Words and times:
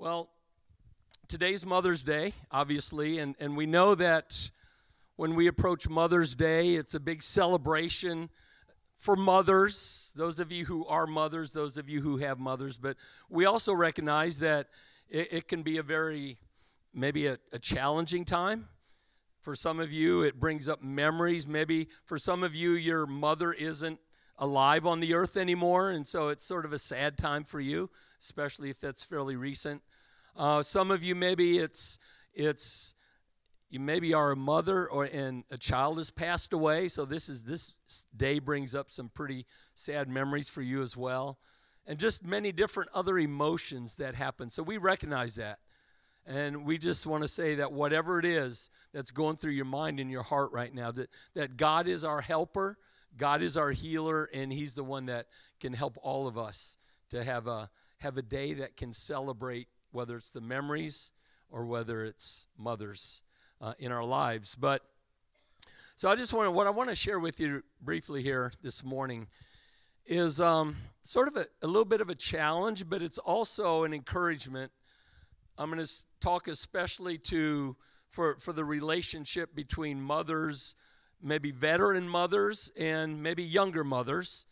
Well, 0.00 0.30
today's 1.26 1.66
Mother's 1.66 2.04
Day, 2.04 2.34
obviously, 2.52 3.18
and, 3.18 3.34
and 3.40 3.56
we 3.56 3.66
know 3.66 3.96
that 3.96 4.52
when 5.16 5.34
we 5.34 5.48
approach 5.48 5.88
Mother's 5.88 6.36
Day, 6.36 6.76
it's 6.76 6.94
a 6.94 7.00
big 7.00 7.20
celebration 7.20 8.30
for 8.96 9.16
mothers, 9.16 10.14
those 10.16 10.38
of 10.38 10.52
you 10.52 10.66
who 10.66 10.86
are 10.86 11.08
mothers, 11.08 11.52
those 11.52 11.76
of 11.76 11.88
you 11.88 12.00
who 12.00 12.18
have 12.18 12.38
mothers, 12.38 12.78
but 12.78 12.96
we 13.28 13.44
also 13.44 13.72
recognize 13.72 14.38
that 14.38 14.68
it, 15.08 15.32
it 15.32 15.48
can 15.48 15.64
be 15.64 15.78
a 15.78 15.82
very, 15.82 16.38
maybe 16.94 17.26
a, 17.26 17.38
a 17.52 17.58
challenging 17.58 18.24
time. 18.24 18.68
For 19.40 19.56
some 19.56 19.80
of 19.80 19.90
you, 19.90 20.22
it 20.22 20.38
brings 20.38 20.68
up 20.68 20.80
memories. 20.80 21.44
Maybe 21.44 21.88
for 22.04 22.18
some 22.18 22.44
of 22.44 22.54
you, 22.54 22.74
your 22.74 23.04
mother 23.04 23.52
isn't 23.52 23.98
alive 24.38 24.86
on 24.86 25.00
the 25.00 25.14
earth 25.14 25.36
anymore, 25.36 25.90
and 25.90 26.06
so 26.06 26.28
it's 26.28 26.44
sort 26.44 26.64
of 26.64 26.72
a 26.72 26.78
sad 26.78 27.18
time 27.18 27.42
for 27.42 27.58
you, 27.58 27.90
especially 28.20 28.70
if 28.70 28.80
that's 28.80 29.02
fairly 29.02 29.34
recent. 29.34 29.82
Uh, 30.36 30.62
some 30.62 30.90
of 30.90 31.02
you 31.02 31.14
maybe 31.14 31.58
it's 31.58 31.98
it's 32.34 32.94
you 33.70 33.80
maybe 33.80 34.14
are 34.14 34.30
a 34.30 34.36
mother 34.36 34.86
or 34.86 35.04
and 35.04 35.44
a 35.50 35.58
child 35.58 35.98
has 35.98 36.10
passed 36.10 36.52
away, 36.52 36.88
so 36.88 37.04
this 37.04 37.28
is 37.28 37.42
this 37.44 37.74
day 38.16 38.38
brings 38.38 38.74
up 38.74 38.90
some 38.90 39.08
pretty 39.08 39.46
sad 39.74 40.08
memories 40.08 40.48
for 40.48 40.62
you 40.62 40.82
as 40.82 40.96
well, 40.96 41.38
and 41.86 41.98
just 41.98 42.24
many 42.24 42.52
different 42.52 42.90
other 42.94 43.18
emotions 43.18 43.96
that 43.96 44.14
happen. 44.14 44.50
So 44.50 44.62
we 44.62 44.78
recognize 44.78 45.34
that. 45.36 45.58
And 46.28 46.66
we 46.66 46.76
just 46.76 47.06
want 47.06 47.22
to 47.22 47.28
say 47.28 47.54
that 47.54 47.72
whatever 47.72 48.18
it 48.18 48.26
is 48.26 48.68
that's 48.92 49.10
going 49.10 49.36
through 49.36 49.52
your 49.52 49.64
mind 49.64 49.98
and 49.98 50.10
your 50.10 50.22
heart 50.22 50.52
right 50.52 50.72
now, 50.74 50.90
that, 50.90 51.08
that 51.34 51.56
God 51.56 51.88
is 51.88 52.04
our 52.04 52.20
helper, 52.20 52.76
God 53.16 53.40
is 53.40 53.56
our 53.56 53.70
healer, 53.70 54.28
and 54.34 54.52
He's 54.52 54.74
the 54.74 54.84
one 54.84 55.06
that 55.06 55.28
can 55.58 55.72
help 55.72 55.96
all 56.02 56.28
of 56.28 56.36
us 56.36 56.76
to 57.08 57.24
have 57.24 57.46
a, 57.46 57.70
have 58.00 58.18
a 58.18 58.22
day 58.22 58.52
that 58.52 58.76
can 58.76 58.92
celebrate 58.92 59.68
whether 59.98 60.16
it's 60.16 60.30
the 60.30 60.40
memories 60.40 61.10
or 61.50 61.66
whether 61.66 62.04
it's 62.04 62.46
mothers 62.56 63.24
uh, 63.60 63.72
in 63.80 63.90
our 63.90 64.04
lives. 64.04 64.54
But 64.54 64.82
so 65.96 66.08
I 66.08 66.14
just 66.14 66.32
want 66.32 66.46
to, 66.46 66.52
what 66.52 66.68
I 66.68 66.70
want 66.70 66.88
to 66.88 66.94
share 66.94 67.18
with 67.18 67.40
you 67.40 67.64
briefly 67.82 68.22
here 68.22 68.52
this 68.62 68.84
morning 68.84 69.26
is 70.06 70.40
um, 70.40 70.76
sort 71.02 71.26
of 71.26 71.34
a, 71.34 71.46
a 71.62 71.66
little 71.66 71.84
bit 71.84 72.00
of 72.00 72.10
a 72.10 72.14
challenge, 72.14 72.88
but 72.88 73.02
it's 73.02 73.18
also 73.18 73.82
an 73.82 73.92
encouragement. 73.92 74.70
I'm 75.58 75.68
going 75.68 75.84
to 75.84 75.92
talk 76.20 76.46
especially 76.46 77.18
to 77.18 77.74
for 78.08 78.36
for 78.36 78.52
the 78.52 78.64
relationship 78.64 79.52
between 79.52 80.00
mothers, 80.00 80.76
maybe 81.20 81.50
veteran 81.50 82.08
mothers 82.08 82.70
and 82.78 83.20
maybe 83.20 83.42
younger 83.42 83.82
mothers 83.82 84.46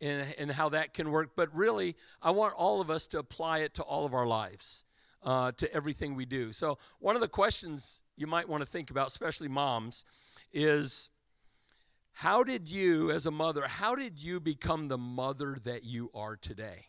and, 0.00 0.34
and 0.38 0.50
how 0.50 0.68
that 0.70 0.94
can 0.94 1.10
work. 1.10 1.30
But 1.36 1.54
really, 1.54 1.96
I 2.22 2.30
want 2.30 2.54
all 2.54 2.80
of 2.80 2.90
us 2.90 3.06
to 3.08 3.18
apply 3.18 3.58
it 3.58 3.74
to 3.74 3.82
all 3.82 4.04
of 4.04 4.14
our 4.14 4.26
lives, 4.26 4.84
uh, 5.22 5.52
to 5.52 5.72
everything 5.72 6.14
we 6.14 6.24
do. 6.24 6.52
So, 6.52 6.78
one 6.98 7.14
of 7.14 7.22
the 7.22 7.28
questions 7.28 8.02
you 8.16 8.26
might 8.26 8.48
want 8.48 8.62
to 8.62 8.66
think 8.66 8.90
about, 8.90 9.08
especially 9.08 9.48
moms, 9.48 10.04
is 10.52 11.10
how 12.12 12.44
did 12.44 12.70
you, 12.70 13.10
as 13.10 13.26
a 13.26 13.30
mother, 13.30 13.64
how 13.66 13.94
did 13.94 14.22
you 14.22 14.38
become 14.38 14.88
the 14.88 14.98
mother 14.98 15.56
that 15.64 15.84
you 15.84 16.10
are 16.14 16.36
today? 16.36 16.86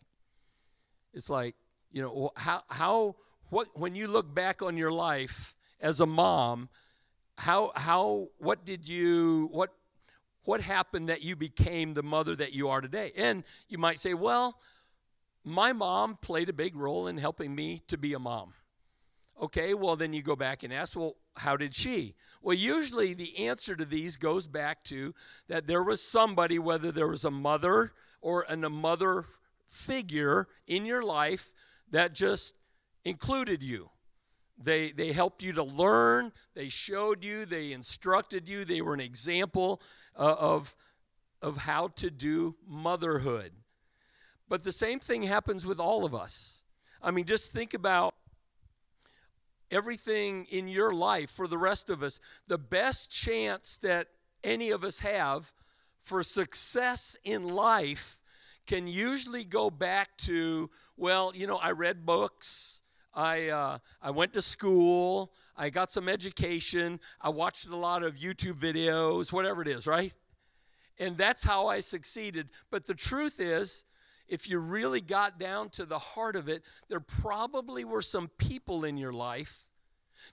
It's 1.12 1.28
like, 1.28 1.56
you 1.90 2.02
know, 2.02 2.30
how, 2.36 2.62
how, 2.68 3.16
what, 3.50 3.68
when 3.74 3.94
you 3.94 4.06
look 4.06 4.32
back 4.32 4.62
on 4.62 4.76
your 4.76 4.92
life 4.92 5.56
as 5.80 6.00
a 6.00 6.06
mom, 6.06 6.68
how, 7.38 7.72
how, 7.74 8.28
what 8.38 8.64
did 8.64 8.86
you, 8.86 9.48
what 9.50 9.72
what 10.46 10.62
happened 10.62 11.08
that 11.08 11.22
you 11.22 11.36
became 11.36 11.92
the 11.94 12.02
mother 12.02 12.34
that 12.36 12.52
you 12.52 12.68
are 12.68 12.80
today? 12.80 13.12
And 13.16 13.44
you 13.68 13.78
might 13.78 13.98
say, 13.98 14.14
well, 14.14 14.58
my 15.44 15.72
mom 15.72 16.16
played 16.20 16.48
a 16.48 16.54
big 16.54 16.74
role 16.74 17.06
in 17.06 17.18
helping 17.18 17.54
me 17.54 17.82
to 17.88 17.98
be 17.98 18.14
a 18.14 18.18
mom. 18.18 18.54
Okay, 19.40 19.74
well, 19.74 19.96
then 19.96 20.14
you 20.14 20.22
go 20.22 20.34
back 20.34 20.62
and 20.62 20.72
ask, 20.72 20.96
well, 20.96 21.16
how 21.36 21.56
did 21.56 21.74
she? 21.74 22.14
Well, 22.40 22.56
usually 22.56 23.12
the 23.12 23.46
answer 23.46 23.76
to 23.76 23.84
these 23.84 24.16
goes 24.16 24.46
back 24.46 24.82
to 24.84 25.14
that 25.48 25.66
there 25.66 25.82
was 25.82 26.02
somebody, 26.02 26.58
whether 26.58 26.90
there 26.90 27.08
was 27.08 27.24
a 27.24 27.30
mother 27.30 27.92
or 28.22 28.46
a 28.48 28.56
mother 28.56 29.26
figure 29.66 30.48
in 30.66 30.86
your 30.86 31.02
life 31.02 31.52
that 31.90 32.14
just 32.14 32.54
included 33.04 33.62
you. 33.62 33.90
They, 34.58 34.90
they 34.90 35.12
helped 35.12 35.42
you 35.42 35.52
to 35.52 35.62
learn, 35.62 36.32
they 36.54 36.68
showed 36.70 37.22
you, 37.22 37.44
they 37.44 37.72
instructed 37.72 38.48
you, 38.48 38.64
they 38.64 38.80
were 38.80 38.94
an 38.94 39.00
example 39.00 39.82
uh, 40.18 40.34
of, 40.38 40.74
of 41.42 41.58
how 41.58 41.88
to 41.96 42.10
do 42.10 42.56
motherhood. 42.66 43.52
But 44.48 44.62
the 44.62 44.72
same 44.72 44.98
thing 44.98 45.24
happens 45.24 45.66
with 45.66 45.78
all 45.78 46.04
of 46.04 46.14
us. 46.14 46.62
I 47.02 47.10
mean, 47.10 47.26
just 47.26 47.52
think 47.52 47.74
about 47.74 48.14
everything 49.70 50.46
in 50.46 50.68
your 50.68 50.94
life 50.94 51.30
for 51.30 51.46
the 51.46 51.58
rest 51.58 51.90
of 51.90 52.02
us. 52.02 52.20
The 52.46 52.58
best 52.58 53.10
chance 53.10 53.78
that 53.78 54.08
any 54.42 54.70
of 54.70 54.84
us 54.84 55.00
have 55.00 55.52
for 56.00 56.22
success 56.22 57.18
in 57.24 57.48
life 57.48 58.20
can 58.66 58.86
usually 58.86 59.44
go 59.44 59.70
back 59.70 60.16
to, 60.18 60.70
well, 60.96 61.32
you 61.34 61.46
know, 61.46 61.56
I 61.56 61.72
read 61.72 62.06
books. 62.06 62.82
I, 63.16 63.48
uh, 63.48 63.78
I 64.02 64.10
went 64.10 64.34
to 64.34 64.42
school, 64.42 65.32
I 65.56 65.70
got 65.70 65.90
some 65.90 66.08
education, 66.08 67.00
I 67.20 67.30
watched 67.30 67.66
a 67.66 67.74
lot 67.74 68.02
of 68.02 68.16
YouTube 68.16 68.58
videos, 68.60 69.32
whatever 69.32 69.62
it 69.62 69.68
is, 69.68 69.86
right? 69.86 70.12
And 70.98 71.16
that's 71.16 71.42
how 71.42 71.66
I 71.66 71.80
succeeded. 71.80 72.50
But 72.70 72.86
the 72.86 72.94
truth 72.94 73.40
is, 73.40 73.86
if 74.28 74.48
you 74.48 74.58
really 74.58 75.00
got 75.00 75.38
down 75.38 75.70
to 75.70 75.86
the 75.86 75.98
heart 75.98 76.36
of 76.36 76.48
it, 76.48 76.62
there 76.88 77.00
probably 77.00 77.84
were 77.84 78.02
some 78.02 78.28
people 78.38 78.84
in 78.84 78.98
your 78.98 79.12
life 79.12 79.65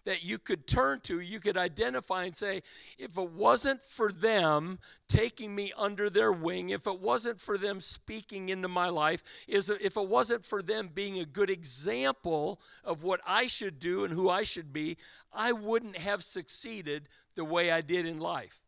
that 0.05 0.23
you 0.23 0.37
could 0.37 0.67
turn 0.67 0.99
to, 1.01 1.19
you 1.19 1.39
could 1.39 1.57
identify 1.57 2.25
and 2.25 2.35
say, 2.35 2.61
if 2.97 3.17
it 3.17 3.31
wasn't 3.31 3.81
for 3.81 4.11
them 4.11 4.79
taking 5.07 5.55
me 5.55 5.71
under 5.77 6.09
their 6.09 6.31
wing, 6.31 6.69
if 6.69 6.87
it 6.87 6.99
wasn't 6.99 7.39
for 7.39 7.57
them 7.57 7.79
speaking 7.79 8.49
into 8.49 8.67
my 8.67 8.89
life, 8.89 9.23
is 9.47 9.69
if 9.69 9.97
it 9.97 10.07
wasn't 10.07 10.45
for 10.45 10.61
them 10.61 10.89
being 10.93 11.19
a 11.19 11.25
good 11.25 11.49
example 11.49 12.59
of 12.83 13.03
what 13.03 13.21
I 13.25 13.47
should 13.47 13.79
do 13.79 14.03
and 14.03 14.13
who 14.13 14.29
I 14.29 14.43
should 14.43 14.73
be, 14.73 14.97
I 15.31 15.51
wouldn't 15.51 15.97
have 15.97 16.23
succeeded 16.23 17.09
the 17.35 17.45
way 17.45 17.71
I 17.71 17.81
did 17.81 18.05
in 18.05 18.19
life. 18.19 18.61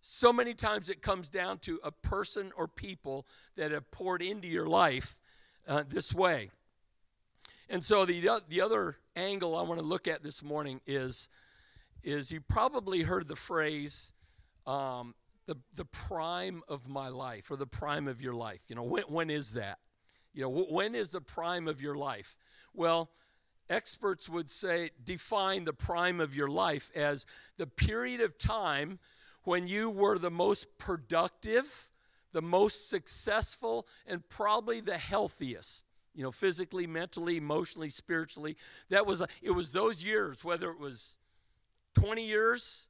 So 0.00 0.32
many 0.32 0.52
times 0.52 0.90
it 0.90 1.00
comes 1.00 1.28
down 1.28 1.58
to 1.58 1.78
a 1.84 1.92
person 1.92 2.50
or 2.56 2.66
people 2.66 3.26
that 3.56 3.70
have 3.70 3.90
poured 3.92 4.20
into 4.20 4.48
your 4.48 4.66
life 4.66 5.18
uh, 5.68 5.84
this 5.88 6.12
way. 6.12 6.50
And 7.72 7.82
so 7.82 8.04
the, 8.04 8.28
the 8.50 8.60
other 8.60 8.98
angle 9.16 9.56
I 9.56 9.62
want 9.62 9.80
to 9.80 9.86
look 9.86 10.06
at 10.06 10.22
this 10.22 10.42
morning 10.42 10.82
is, 10.86 11.30
is 12.02 12.30
you 12.30 12.42
probably 12.42 13.00
heard 13.00 13.28
the 13.28 13.34
phrase, 13.34 14.12
um, 14.66 15.14
the, 15.46 15.56
the 15.74 15.86
prime 15.86 16.60
of 16.68 16.86
my 16.86 17.08
life 17.08 17.50
or 17.50 17.56
the 17.56 17.66
prime 17.66 18.08
of 18.08 18.20
your 18.20 18.34
life. 18.34 18.64
You 18.68 18.76
know, 18.76 18.82
when, 18.82 19.04
when 19.04 19.30
is 19.30 19.54
that? 19.54 19.78
You 20.34 20.42
know, 20.42 20.66
when 20.68 20.94
is 20.94 21.12
the 21.12 21.22
prime 21.22 21.66
of 21.66 21.80
your 21.80 21.94
life? 21.94 22.36
Well, 22.74 23.08
experts 23.70 24.28
would 24.28 24.50
say 24.50 24.90
define 25.02 25.64
the 25.64 25.72
prime 25.72 26.20
of 26.20 26.36
your 26.36 26.48
life 26.48 26.90
as 26.94 27.24
the 27.56 27.66
period 27.66 28.20
of 28.20 28.36
time 28.36 28.98
when 29.44 29.66
you 29.66 29.88
were 29.88 30.18
the 30.18 30.30
most 30.30 30.76
productive, 30.76 31.88
the 32.32 32.42
most 32.42 32.90
successful, 32.90 33.86
and 34.06 34.28
probably 34.28 34.82
the 34.82 34.98
healthiest 34.98 35.86
you 36.14 36.22
know, 36.22 36.30
physically, 36.30 36.86
mentally, 36.86 37.36
emotionally, 37.36 37.90
spiritually. 37.90 38.56
That 38.90 39.06
was, 39.06 39.22
it 39.40 39.52
was 39.52 39.72
those 39.72 40.04
years, 40.04 40.44
whether 40.44 40.70
it 40.70 40.78
was 40.78 41.18
20 41.94 42.26
years, 42.26 42.88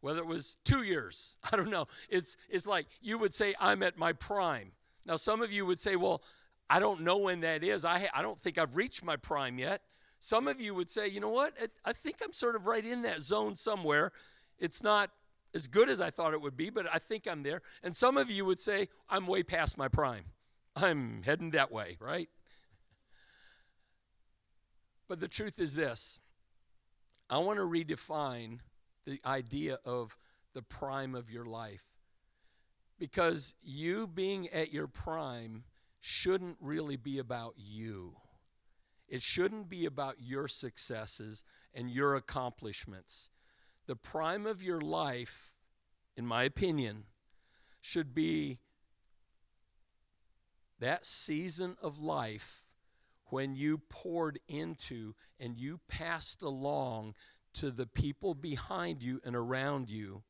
whether 0.00 0.20
it 0.20 0.26
was 0.26 0.56
two 0.64 0.82
years, 0.82 1.36
I 1.52 1.56
don't 1.56 1.70
know. 1.70 1.86
It's, 2.08 2.36
it's 2.48 2.66
like 2.66 2.86
you 3.00 3.18
would 3.18 3.34
say, 3.34 3.54
I'm 3.60 3.82
at 3.82 3.98
my 3.98 4.12
prime. 4.12 4.72
Now, 5.06 5.16
some 5.16 5.42
of 5.42 5.52
you 5.52 5.66
would 5.66 5.80
say, 5.80 5.96
well, 5.96 6.22
I 6.68 6.78
don't 6.78 7.00
know 7.00 7.18
when 7.18 7.40
that 7.40 7.64
is. 7.64 7.84
I, 7.84 8.08
I 8.14 8.22
don't 8.22 8.38
think 8.38 8.56
I've 8.56 8.76
reached 8.76 9.04
my 9.04 9.16
prime 9.16 9.58
yet. 9.58 9.82
Some 10.20 10.46
of 10.46 10.60
you 10.60 10.74
would 10.74 10.90
say, 10.90 11.08
you 11.08 11.18
know 11.18 11.30
what? 11.30 11.54
I 11.84 11.92
think 11.92 12.18
I'm 12.22 12.32
sort 12.32 12.54
of 12.54 12.66
right 12.66 12.84
in 12.84 13.02
that 13.02 13.22
zone 13.22 13.56
somewhere. 13.56 14.12
It's 14.58 14.82
not 14.82 15.10
as 15.54 15.66
good 15.66 15.88
as 15.88 16.00
I 16.00 16.10
thought 16.10 16.34
it 16.34 16.40
would 16.40 16.56
be, 16.56 16.70
but 16.70 16.86
I 16.92 16.98
think 16.98 17.26
I'm 17.26 17.42
there. 17.42 17.62
And 17.82 17.96
some 17.96 18.16
of 18.16 18.30
you 18.30 18.44
would 18.44 18.60
say, 18.60 18.88
I'm 19.08 19.26
way 19.26 19.42
past 19.42 19.78
my 19.78 19.88
prime. 19.88 20.26
I'm 20.76 21.22
heading 21.24 21.50
that 21.50 21.72
way, 21.72 21.96
right? 22.00 22.28
But 25.10 25.18
the 25.18 25.26
truth 25.26 25.58
is 25.58 25.74
this 25.74 26.20
I 27.28 27.38
want 27.38 27.58
to 27.58 27.64
redefine 27.64 28.60
the 29.04 29.20
idea 29.26 29.80
of 29.84 30.16
the 30.54 30.62
prime 30.62 31.16
of 31.16 31.28
your 31.28 31.44
life. 31.44 31.86
Because 32.96 33.56
you 33.60 34.06
being 34.06 34.48
at 34.50 34.72
your 34.72 34.86
prime 34.86 35.64
shouldn't 35.98 36.58
really 36.60 36.96
be 36.96 37.18
about 37.18 37.54
you. 37.56 38.18
It 39.08 39.24
shouldn't 39.24 39.68
be 39.68 39.84
about 39.84 40.20
your 40.20 40.46
successes 40.46 41.44
and 41.74 41.90
your 41.90 42.14
accomplishments. 42.14 43.30
The 43.86 43.96
prime 43.96 44.46
of 44.46 44.62
your 44.62 44.80
life, 44.80 45.54
in 46.16 46.24
my 46.24 46.44
opinion, 46.44 47.06
should 47.80 48.14
be 48.14 48.60
that 50.78 51.04
season 51.04 51.76
of 51.82 52.00
life 52.00 52.62
when 53.30 53.54
you 53.54 53.78
poured 53.88 54.38
into 54.48 55.14
and 55.38 55.56
you 55.56 55.80
passed 55.88 56.42
along 56.42 57.14
to 57.54 57.70
the 57.70 57.86
people 57.86 58.34
behind 58.34 59.02
you 59.02 59.20
and 59.24 59.34
around 59.34 59.90
you 59.90 60.22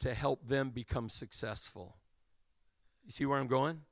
to 0.00 0.14
help 0.14 0.46
them 0.46 0.70
become 0.70 1.08
successful. 1.08 1.96
You 3.04 3.10
see 3.10 3.26
where 3.26 3.38
I'm 3.38 3.46
going? 3.46 3.82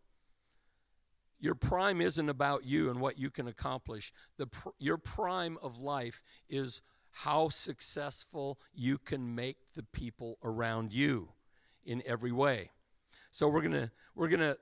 Your 1.38 1.54
prime 1.54 2.00
isn't 2.00 2.28
about 2.28 2.64
you 2.64 2.90
and 2.90 3.00
what 3.00 3.18
you 3.18 3.30
can 3.30 3.46
accomplish. 3.46 4.12
The 4.38 4.46
pr- 4.46 4.70
your 4.78 4.96
prime 4.96 5.58
of 5.62 5.80
life 5.80 6.22
is 6.48 6.82
how 7.10 7.48
successful 7.48 8.58
you 8.74 8.98
can 8.98 9.34
make 9.34 9.72
the 9.74 9.82
people 9.82 10.38
around 10.42 10.92
you 10.92 11.28
in 11.84 12.02
every 12.06 12.32
way. 12.32 12.70
So 13.30 13.48
we're 13.48 13.60
going 13.60 13.72
to 13.72 13.90
we're 14.14 14.28
going 14.28 14.40
to 14.40 14.56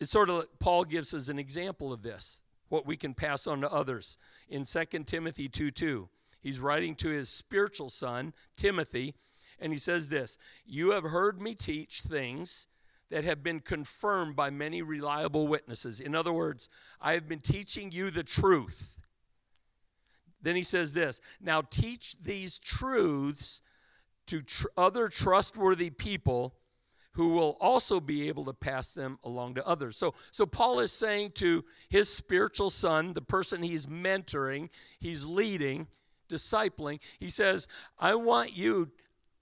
it's 0.00 0.10
sort 0.10 0.30
of 0.30 0.36
like 0.36 0.48
Paul 0.58 0.84
gives 0.84 1.12
us 1.12 1.28
an 1.28 1.38
example 1.38 1.92
of 1.92 2.02
this, 2.02 2.42
what 2.68 2.86
we 2.86 2.96
can 2.96 3.14
pass 3.14 3.46
on 3.46 3.60
to 3.60 3.70
others. 3.70 4.16
In 4.48 4.64
2 4.64 4.84
Timothy 5.04 5.48
2 5.48 5.70
2, 5.70 6.08
he's 6.40 6.58
writing 6.58 6.94
to 6.96 7.10
his 7.10 7.28
spiritual 7.28 7.90
son, 7.90 8.32
Timothy, 8.56 9.14
and 9.60 9.72
he 9.72 9.78
says 9.78 10.08
this 10.08 10.38
You 10.64 10.92
have 10.92 11.04
heard 11.04 11.40
me 11.40 11.54
teach 11.54 12.00
things 12.00 12.66
that 13.10 13.24
have 13.24 13.42
been 13.42 13.60
confirmed 13.60 14.36
by 14.36 14.50
many 14.50 14.80
reliable 14.80 15.46
witnesses. 15.46 16.00
In 16.00 16.14
other 16.14 16.32
words, 16.32 16.68
I 17.00 17.12
have 17.12 17.28
been 17.28 17.40
teaching 17.40 17.92
you 17.92 18.10
the 18.10 18.22
truth. 18.22 18.98
Then 20.40 20.56
he 20.56 20.62
says 20.62 20.94
this 20.94 21.20
Now 21.40 21.60
teach 21.60 22.16
these 22.18 22.58
truths 22.58 23.60
to 24.26 24.40
tr- 24.40 24.68
other 24.78 25.08
trustworthy 25.08 25.90
people 25.90 26.54
who 27.12 27.34
will 27.34 27.56
also 27.60 28.00
be 28.00 28.28
able 28.28 28.44
to 28.44 28.52
pass 28.52 28.94
them 28.94 29.18
along 29.24 29.54
to 29.54 29.66
others. 29.66 29.96
So, 29.96 30.14
so 30.30 30.46
Paul 30.46 30.80
is 30.80 30.92
saying 30.92 31.32
to 31.32 31.64
his 31.88 32.08
spiritual 32.08 32.70
son, 32.70 33.12
the 33.14 33.20
person 33.20 33.62
he's 33.62 33.86
mentoring, 33.86 34.68
he's 34.98 35.26
leading, 35.26 35.88
discipling, 36.28 37.00
he 37.18 37.28
says, 37.28 37.66
I 37.98 38.14
want 38.14 38.56
you 38.56 38.90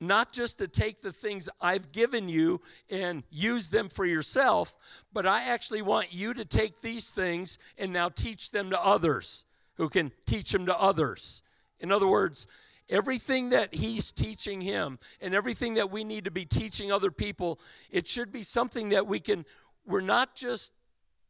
not 0.01 0.33
just 0.33 0.59
to 0.59 0.69
take 0.69 1.01
the 1.01 1.13
things 1.13 1.49
I've 1.61 1.93
given 1.93 2.29
you 2.29 2.61
and 2.89 3.25
use 3.31 3.71
them 3.71 3.89
for 3.89 4.07
yourself, 4.07 4.77
but 5.13 5.27
I 5.27 5.45
actually 5.45 5.83
want 5.83 6.13
you 6.13 6.35
to 6.35 6.45
take 6.45 6.81
these 6.81 7.11
things 7.11 7.59
and 7.77 7.93
now 7.93 8.09
teach 8.09 8.51
them 8.51 8.71
to 8.71 8.81
others 8.81 9.45
who 9.75 9.89
can 9.89 10.13
teach 10.27 10.53
them 10.53 10.67
to 10.67 10.81
others. 10.81 11.43
In 11.81 11.93
other 11.93 12.09
words, 12.09 12.47
everything 12.89 13.51
that 13.51 13.75
he's 13.75 14.13
teaching 14.13 14.61
him 14.61 14.99
and 15.21 15.35
everything 15.35 15.75
that 15.75 15.91
we 15.91 16.05
need 16.05 16.25
to 16.25 16.31
be 16.31 16.45
teaching 16.45 16.91
other 16.91 17.11
people, 17.11 17.59
it 17.91 18.07
should 18.07 18.33
be 18.33 18.43
something 18.43 18.91
that 18.91 19.07
we 19.07 19.21
can, 19.21 19.45
we're 19.87 20.01
not 20.01 20.35
just 20.35 20.73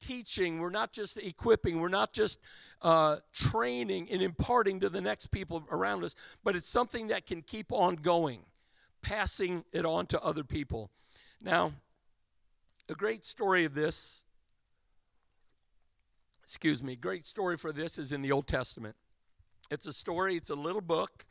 teaching, 0.00 0.58
we're 0.60 0.70
not 0.70 0.92
just 0.92 1.16
equipping, 1.18 1.80
we're 1.80 1.88
not 1.88 2.12
just 2.12 2.38
uh, 2.82 3.16
training 3.32 4.08
and 4.10 4.22
imparting 4.22 4.80
to 4.80 4.88
the 4.88 5.00
next 5.00 5.28
people 5.28 5.64
around 5.70 6.04
us, 6.04 6.14
but 6.44 6.54
it's 6.54 6.68
something 6.68 7.08
that 7.08 7.26
can 7.26 7.42
keep 7.42 7.72
on 7.72 7.96
going, 7.96 8.40
passing 9.02 9.64
it 9.72 9.84
on 9.84 10.06
to 10.06 10.20
other 10.22 10.44
people. 10.44 10.90
Now, 11.40 11.72
a 12.88 12.94
great 12.94 13.24
story 13.24 13.64
of 13.64 13.74
this, 13.74 14.24
excuse 16.42 16.82
me, 16.82 16.96
great 16.96 17.26
story 17.26 17.56
for 17.56 17.72
this 17.72 17.98
is 17.98 18.12
in 18.12 18.22
the 18.22 18.32
Old 18.32 18.46
Testament. 18.46 18.96
It's 19.70 19.86
a 19.86 19.92
story, 19.92 20.36
it's 20.36 20.50
a 20.50 20.54
little 20.54 20.80
book 20.80 21.26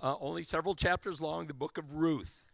uh, 0.00 0.14
only 0.20 0.42
several 0.42 0.74
chapters 0.74 1.20
long, 1.20 1.46
the 1.46 1.54
book 1.54 1.78
of 1.78 1.94
Ruth. 1.94 2.46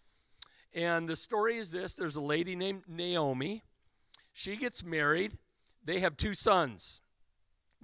And 0.74 1.08
the 1.08 1.16
story 1.16 1.56
is 1.56 1.70
this 1.70 1.94
there's 1.94 2.16
a 2.16 2.20
lady 2.20 2.56
named 2.56 2.84
Naomi. 2.88 3.62
She 4.32 4.56
gets 4.56 4.84
married. 4.84 5.38
They 5.84 6.00
have 6.00 6.16
two 6.16 6.34
sons. 6.34 7.02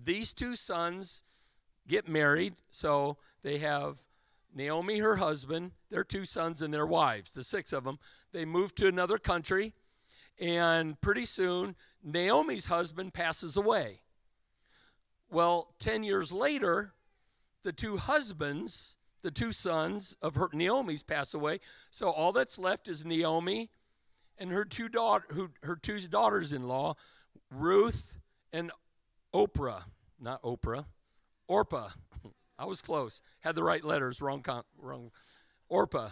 These 0.03 0.33
two 0.33 0.57
sons 0.57 1.23
get 1.87 2.09
married. 2.09 2.55
So 2.71 3.19
they 3.43 3.59
have 3.59 3.99
Naomi, 4.55 4.99
her 4.99 5.17
husband, 5.17 5.73
their 5.91 6.05
two 6.05 6.25
sons, 6.25 6.61
and 6.63 6.75
their 6.75 6.87
wives, 6.87 7.33
the 7.33 7.45
six 7.45 7.73
of 7.73 7.85
them. 7.85 7.99
They 8.33 8.45
move 8.45 8.75
to 8.77 8.89
another 8.89 9.19
country. 9.19 9.75
And 10.41 11.01
pretty 11.01 11.27
soon, 11.27 11.77
Naomi's 12.03 12.67
husband 12.67 13.13
passes 13.13 13.57
away. 13.57 14.01
Well, 15.31 15.75
10 15.79 16.03
years 16.03 16.33
later, 16.33 16.95
the 17.63 17.73
two 17.73 17.99
husbands 17.99 18.97
the 19.23 19.31
two 19.31 19.53
sons 19.53 20.17
of 20.23 20.37
her 20.37 20.49
Naomi's 20.53 21.03
pass 21.03 21.35
away. 21.35 21.61
So 21.91 22.11
all 22.11 22.33
that's 22.33 22.59
left 22.59 22.89
is 22.89 23.05
Naomi 23.05 23.71
and 24.39 24.51
her 24.51 24.65
two 24.65 24.89
daughter 24.89 25.27
who 25.31 25.51
her 25.63 25.77
two 25.77 26.01
daughters-in-law, 26.01 26.95
Ruth 27.51 28.19
and 28.53 28.71
Oprah, 29.35 29.85
not 30.19 30.43
Oprah, 30.43 30.87
Orpah. 31.47 31.91
I 32.59 32.65
was 32.65 32.83
close. 32.83 33.23
Had 33.41 33.55
the 33.55 33.63
right 33.63 33.85
letters, 33.85 34.21
wrong 34.21 34.43
con- 34.43 34.65
wrong 34.79 35.11
Orpah. 35.69 36.11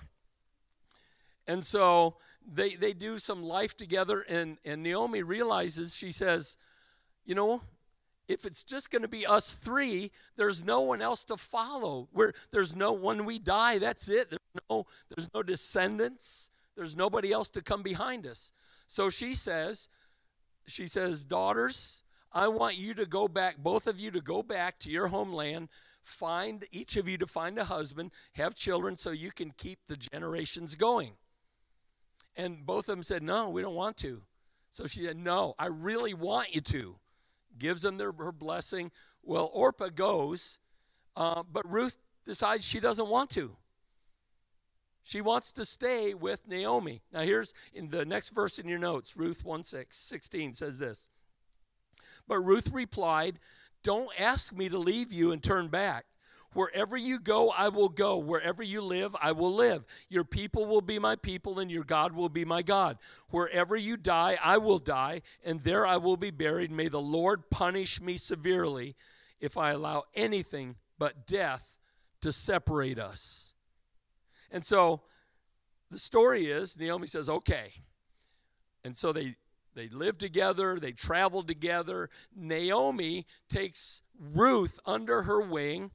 And 1.47 1.65
so 1.65 2.17
they 2.47 2.75
they 2.75 2.93
do 2.93 3.19
some 3.19 3.43
life 3.43 3.77
together 3.77 4.21
and 4.21 4.59
and 4.65 4.83
Naomi 4.83 5.23
realizes 5.23 5.97
she 5.97 6.13
says, 6.13 6.59
"You 7.25 7.35
know, 7.35 7.63
if 8.29 8.45
it's 8.45 8.63
just 8.63 8.91
going 8.91 9.03
to 9.03 9.09
be 9.09 9.27
us 9.27 9.55
three, 9.55 10.11
there's 10.37 10.63
no 10.63 10.81
one 10.81 11.01
else 11.01 11.25
to 11.25 11.37
follow. 11.37 12.09
Where 12.13 12.35
there's 12.53 12.77
no 12.77 12.93
when 12.93 13.25
we 13.25 13.39
die, 13.39 13.79
that's 13.79 14.09
it. 14.09 14.31
There's 14.31 14.65
no 14.71 14.87
there's 15.09 15.29
no 15.35 15.43
descendants. 15.43 16.51
There's 16.77 16.95
nobody 16.95 17.33
else 17.33 17.49
to 17.51 17.63
come 17.63 17.83
behind 17.83 18.27
us. 18.27 18.53
So 18.87 19.11
she 19.11 19.35
says, 19.35 19.89
she 20.67 20.87
says, 20.87 21.25
daughters, 21.25 22.05
I 22.33 22.49
want 22.49 22.77
you 22.77 22.95
to 22.95 23.07
go 23.07 23.27
back, 23.27 23.57
both 23.57 23.87
of 23.87 23.99
you 23.99 24.11
to 24.13 24.21
go 24.21 24.43
back 24.43 24.79
to 24.81 24.91
your 24.91 25.09
homeland, 25.09 25.71
find 26.03 26.65
each 26.71 26.97
of 26.97 27.09
you 27.09 27.19
to 27.19 27.27
find 27.27 27.59
a 27.59 27.65
husband, 27.65 28.13
have 28.35 28.55
children 28.55 28.97
so 28.97 29.11
you 29.11 29.33
can 29.33 29.53
keep 29.57 29.81
the 29.89 29.97
generations 29.97 30.75
going. 30.75 31.13
And 32.37 32.65
both 32.65 32.89
of 32.89 32.95
them 32.95 33.03
said, 33.03 33.23
No, 33.23 33.49
we 33.49 33.63
don't 33.63 33.75
want 33.75 33.97
to. 33.99 34.23
So 34.71 34.87
she 34.87 35.05
said, 35.05 35.17
No, 35.17 35.55
I 35.59 35.67
really 35.67 36.15
want 36.15 36.55
you 36.55 36.61
to 36.61 36.99
gives 37.59 37.83
them 37.83 37.99
their, 37.99 38.13
her 38.13 38.33
blessing. 38.33 38.91
Well, 39.23 39.51
Orpah 39.53 39.89
goes, 39.95 40.59
uh, 41.17 41.43
but 41.51 41.71
Ruth 41.71 41.99
decides 42.25 42.67
she 42.67 42.81
doesn't 42.81 43.09
want 43.09 43.31
to. 43.31 43.57
She 45.03 45.21
wants 45.23 45.53
to 45.53 45.65
stay 45.65 46.13
with 46.13 46.47
Naomi. 46.47 47.01
Now, 47.13 47.23
here's 47.23 47.55
in 47.73 47.89
the 47.89 48.05
next 48.05 48.29
verse 48.31 48.59
in 48.59 48.69
your 48.69 48.79
notes 48.79 49.17
Ruth 49.17 49.43
1 49.45 49.65
6, 49.65 49.97
16 49.97 50.53
says 50.55 50.79
this. 50.79 51.09
But 52.27 52.41
Ruth 52.41 52.71
replied, 52.73 53.39
Don't 53.83 54.11
ask 54.21 54.55
me 54.55 54.69
to 54.69 54.79
leave 54.79 55.11
you 55.11 55.33
and 55.33 55.43
turn 55.43 55.69
back. 55.69 56.05
Wherever 56.55 56.97
you 56.97 57.21
go, 57.21 57.51
I 57.51 57.69
will 57.69 57.89
go. 57.89 58.17
Wherever 58.17 58.63
you 58.63 58.81
live, 58.81 59.15
I 59.21 59.33
will 59.33 59.55
live. 59.55 59.85
Your 60.09 60.25
people 60.25 60.65
will 60.65 60.81
be 60.81 60.99
my 60.99 61.15
people, 61.15 61.59
and 61.59 61.71
your 61.71 61.85
God 61.85 62.13
will 62.13 62.31
be 62.31 62.45
my 62.45 62.63
God. 62.63 62.99
Wherever 63.31 63.77
you 63.77 63.97
die, 63.97 64.39
I 64.43 64.59
will 64.59 64.79
die, 64.79 65.23
and 65.45 65.61
there 65.61 65.87
I 65.87 65.99
will 65.99 66.17
be 66.17 66.31
buried. 66.31 66.71
May 66.71 66.89
the 66.89 67.01
Lord 67.01 67.51
punish 67.51 68.01
me 68.01 68.17
severely 68.17 68.97
if 69.41 69.57
I 69.57 69.73
allow 69.73 70.05
anything 70.15 70.77
but 70.99 71.27
death 71.27 71.77
to 72.23 72.33
separate 72.33 72.99
us. 72.99 73.55
And 74.51 74.65
so 74.65 75.03
the 75.91 75.99
story 75.99 76.47
is 76.47 76.79
Naomi 76.79 77.07
says, 77.07 77.29
okay. 77.29 77.73
And 78.85 78.97
so 78.97 79.13
they 79.13 79.37
they 79.75 79.89
live 79.89 80.19
together, 80.19 80.81
they 80.81 80.91
travel 80.91 81.45
together. 81.45 82.11
Naomi 82.35 83.27
takes 83.49 84.03
Ruth 84.19 84.81
under 84.85 85.23
her 85.23 85.41
wing 85.41 85.93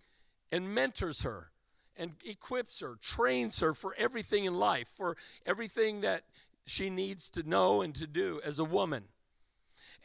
and 0.53 0.69
mentors 0.69 1.23
her 1.23 1.49
and 1.97 2.11
equips 2.23 2.79
her, 2.81 2.95
trains 3.01 3.59
her 3.59 3.73
for 3.73 3.95
everything 3.97 4.45
in 4.45 4.53
life, 4.53 4.87
for 4.87 5.17
everything 5.47 6.01
that 6.01 6.25
she 6.63 6.91
needs 6.91 7.27
to 7.31 7.41
know 7.41 7.81
and 7.81 7.95
to 7.95 8.05
do 8.05 8.39
as 8.45 8.59
a 8.59 8.63
woman. 8.63 9.05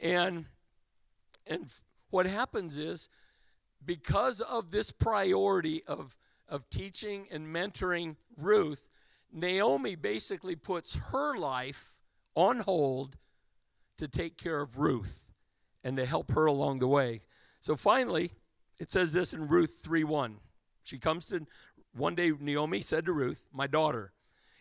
And 0.00 0.46
and 1.46 1.66
what 2.08 2.24
happens 2.26 2.78
is 2.78 3.10
because 3.84 4.40
of 4.40 4.70
this 4.70 4.90
priority 4.90 5.82
of 5.86 6.16
of 6.48 6.68
teaching 6.70 7.26
and 7.30 7.54
mentoring 7.54 8.16
Ruth, 8.34 8.88
Naomi 9.30 9.96
basically 9.96 10.56
puts 10.56 10.94
her 11.12 11.36
life 11.36 11.98
on 12.34 12.60
hold 12.60 13.18
to 13.98 14.08
take 14.08 14.38
care 14.38 14.62
of 14.62 14.78
Ruth 14.78 15.28
and 15.84 15.94
to 15.98 16.06
help 16.06 16.30
her 16.30 16.46
along 16.46 16.78
the 16.78 16.88
way. 16.88 17.20
So 17.60 17.76
finally, 17.76 18.32
it 18.78 18.90
says 18.90 19.12
this 19.12 19.32
in 19.32 19.48
Ruth 19.48 19.80
3 19.82 20.04
1. 20.04 20.36
She 20.82 20.98
comes 20.98 21.26
to, 21.26 21.46
one 21.92 22.14
day, 22.14 22.32
Naomi 22.38 22.80
said 22.80 23.04
to 23.06 23.12
Ruth, 23.12 23.44
My 23.52 23.66
daughter, 23.66 24.12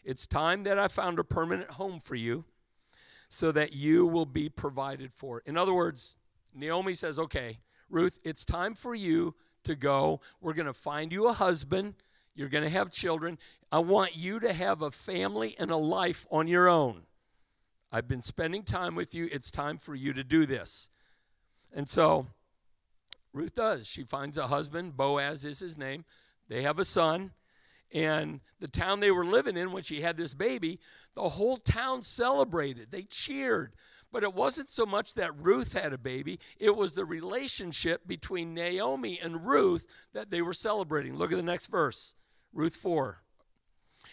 it's 0.03 0.27
time 0.27 0.63
that 0.63 0.79
I 0.79 0.87
found 0.87 1.19
a 1.19 1.23
permanent 1.23 1.71
home 1.71 1.99
for 1.99 2.15
you 2.15 2.45
so 3.29 3.51
that 3.51 3.73
you 3.73 4.05
will 4.05 4.25
be 4.25 4.49
provided 4.49 5.13
for. 5.13 5.41
In 5.45 5.57
other 5.57 5.73
words, 5.73 6.17
Naomi 6.53 6.93
says, 6.93 7.19
Okay, 7.19 7.59
Ruth, 7.89 8.17
it's 8.23 8.45
time 8.45 8.73
for 8.73 8.95
you 8.95 9.35
to 9.63 9.75
go. 9.75 10.21
We're 10.41 10.53
going 10.53 10.67
to 10.67 10.73
find 10.73 11.11
you 11.11 11.27
a 11.27 11.33
husband. 11.33 11.95
You're 12.35 12.49
going 12.49 12.63
to 12.63 12.69
have 12.69 12.91
children. 12.91 13.37
I 13.71 13.79
want 13.79 14.15
you 14.15 14.39
to 14.39 14.53
have 14.53 14.81
a 14.81 14.91
family 14.91 15.55
and 15.59 15.71
a 15.71 15.77
life 15.77 16.25
on 16.31 16.47
your 16.47 16.67
own. 16.69 17.03
I've 17.91 18.07
been 18.07 18.21
spending 18.21 18.63
time 18.63 18.95
with 18.95 19.15
you. 19.15 19.29
It's 19.31 19.49
time 19.49 19.77
for 19.77 19.95
you 19.95 20.13
to 20.13 20.23
do 20.23 20.45
this. 20.45 20.89
And 21.73 21.87
so 21.87 22.27
Ruth 23.37 23.53
does. 23.53 23.87
She 23.87 24.03
finds 24.03 24.37
a 24.37 24.47
husband, 24.47 24.97
Boaz 24.97 25.45
is 25.45 25.59
his 25.59 25.77
name. 25.77 26.05
They 26.49 26.63
have 26.63 26.79
a 26.79 26.85
son. 26.85 27.31
And 27.93 28.41
the 28.59 28.67
town 28.67 28.99
they 28.99 29.11
were 29.11 29.25
living 29.25 29.55
in 29.55 29.71
when 29.71 29.83
she 29.83 30.01
had 30.01 30.17
this 30.17 30.33
baby, 30.33 30.79
the 31.13 31.29
whole 31.29 31.57
town 31.57 32.01
celebrated. 32.01 32.91
They 32.91 33.03
cheered. 33.03 33.73
But 34.11 34.23
it 34.23 34.33
wasn't 34.33 34.69
so 34.69 34.85
much 34.85 35.13
that 35.13 35.37
Ruth 35.37 35.73
had 35.73 35.93
a 35.93 35.97
baby, 35.97 36.39
it 36.59 36.75
was 36.75 36.93
the 36.93 37.05
relationship 37.05 38.07
between 38.07 38.53
Naomi 38.53 39.19
and 39.21 39.45
Ruth 39.45 39.87
that 40.13 40.31
they 40.31 40.41
were 40.41 40.53
celebrating. 40.53 41.15
Look 41.15 41.31
at 41.31 41.37
the 41.37 41.43
next 41.43 41.67
verse 41.67 42.15
Ruth 42.53 42.75
4. 42.75 43.21